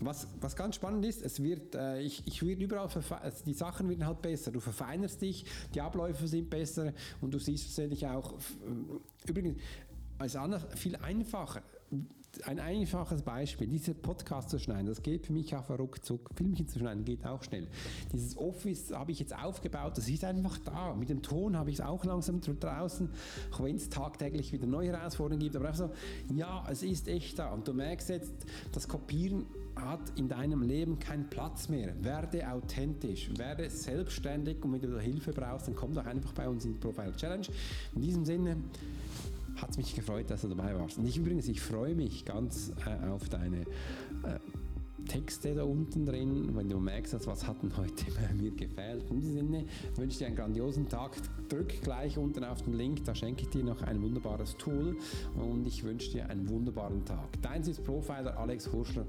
was, 0.00 0.26
was 0.40 0.56
ganz 0.56 0.76
spannend 0.76 1.04
ist, 1.04 1.22
es 1.22 1.42
wird, 1.42 1.74
äh, 1.74 2.00
ich, 2.00 2.26
ich 2.26 2.42
wird 2.42 2.60
überall, 2.62 2.88
also 2.88 3.44
die 3.44 3.52
Sachen 3.52 3.88
werden 3.88 4.06
halt 4.06 4.22
besser. 4.22 4.50
Du 4.50 4.60
verfeinerst 4.60 5.20
dich, 5.20 5.44
die 5.74 5.80
Abläufe 5.80 6.26
sind 6.26 6.48
besser 6.48 6.92
und 7.20 7.32
du 7.32 7.38
siehst 7.38 7.66
tatsächlich 7.66 8.06
auch, 8.06 8.34
übrigens, 9.26 9.60
als 10.18 10.36
anders 10.36 10.66
viel 10.76 10.96
einfacher. 10.96 11.62
Ein 12.44 12.60
einfaches 12.60 13.22
Beispiel, 13.22 13.66
diese 13.66 13.94
Podcast 13.94 14.50
zu 14.50 14.58
schneiden, 14.58 14.86
das 14.86 15.02
geht 15.02 15.26
für 15.26 15.32
mich 15.32 15.54
auch 15.54 15.68
ruckzuck. 15.70 16.30
Filmchen 16.34 16.68
zu 16.68 16.78
schneiden 16.78 17.04
geht 17.04 17.26
auch 17.26 17.42
schnell. 17.42 17.66
Dieses 18.12 18.36
Office 18.36 18.92
habe 18.92 19.12
ich 19.12 19.18
jetzt 19.18 19.36
aufgebaut, 19.36 19.96
das 19.96 20.08
ist 20.08 20.24
einfach 20.24 20.58
da. 20.58 20.94
Mit 20.94 21.08
dem 21.08 21.22
Ton 21.22 21.56
habe 21.56 21.70
ich 21.70 21.76
es 21.76 21.80
auch 21.84 22.04
langsam 22.04 22.40
draußen, 22.40 23.10
auch 23.52 23.62
wenn 23.62 23.76
es 23.76 23.88
tagtäglich 23.88 24.52
wieder 24.52 24.66
neue 24.66 24.92
Herausforderungen 24.92 25.40
gibt. 25.40 25.56
Aber 25.56 25.70
auch 25.70 25.74
so, 25.74 25.90
ja, 26.34 26.64
es 26.70 26.82
ist 26.82 27.08
echt 27.08 27.38
da. 27.38 27.52
Und 27.52 27.66
du 27.66 27.74
merkst 27.74 28.08
jetzt, 28.08 28.32
das 28.72 28.88
Kopieren 28.88 29.46
hat 29.76 30.00
in 30.16 30.28
deinem 30.28 30.62
Leben 30.62 30.98
keinen 30.98 31.28
Platz 31.30 31.68
mehr. 31.68 31.92
Werde 32.02 32.50
authentisch, 32.50 33.30
werde 33.36 33.68
selbstständig 33.70 34.62
und 34.62 34.72
wenn 34.72 34.80
du 34.80 34.98
Hilfe 34.98 35.32
brauchst, 35.32 35.68
dann 35.68 35.74
komm 35.74 35.94
doch 35.94 36.06
einfach 36.06 36.32
bei 36.32 36.48
uns 36.48 36.64
in 36.64 36.74
die 36.74 36.78
Profile 36.78 37.14
Challenge. 37.16 37.46
In 37.94 38.02
diesem 38.02 38.24
Sinne 38.24 38.56
hat 39.60 39.70
es 39.70 39.76
mich 39.76 39.94
gefreut, 39.94 40.30
dass 40.30 40.42
du 40.42 40.48
dabei 40.48 40.74
warst. 40.78 40.98
Und 40.98 41.06
ich 41.06 41.16
übrigens, 41.16 41.48
ich 41.48 41.60
freue 41.60 41.94
mich 41.94 42.24
ganz 42.24 42.72
äh, 42.86 43.08
auf 43.08 43.28
deine 43.28 43.60
äh, 43.60 44.38
Texte 45.06 45.54
da 45.54 45.64
unten 45.64 46.06
drin, 46.06 46.54
wenn 46.54 46.68
du 46.68 46.78
merkst, 46.78 47.26
was 47.26 47.46
hat 47.46 47.62
denn 47.62 47.76
heute 47.76 48.04
bei 48.14 48.32
mir 48.34 48.50
gefehlt. 48.52 49.10
In 49.10 49.20
diesem 49.20 49.34
Sinne 49.34 49.64
wünsche 49.96 50.12
ich 50.12 50.18
dir 50.18 50.26
einen 50.26 50.36
grandiosen 50.36 50.88
Tag. 50.88 51.16
Drück 51.48 51.82
gleich 51.82 52.16
unten 52.16 52.44
auf 52.44 52.62
den 52.62 52.74
Link, 52.74 53.04
da 53.04 53.14
schenke 53.14 53.42
ich 53.42 53.48
dir 53.48 53.64
noch 53.64 53.82
ein 53.82 54.00
wunderbares 54.02 54.56
Tool 54.56 54.96
und 55.34 55.66
ich 55.66 55.82
wünsche 55.82 56.12
dir 56.12 56.28
einen 56.28 56.48
wunderbaren 56.48 57.04
Tag. 57.04 57.28
Dein 57.42 57.62
ist 57.62 57.84
Profiler 57.84 58.38
Alex 58.38 58.70
Hurschler. 58.72 59.06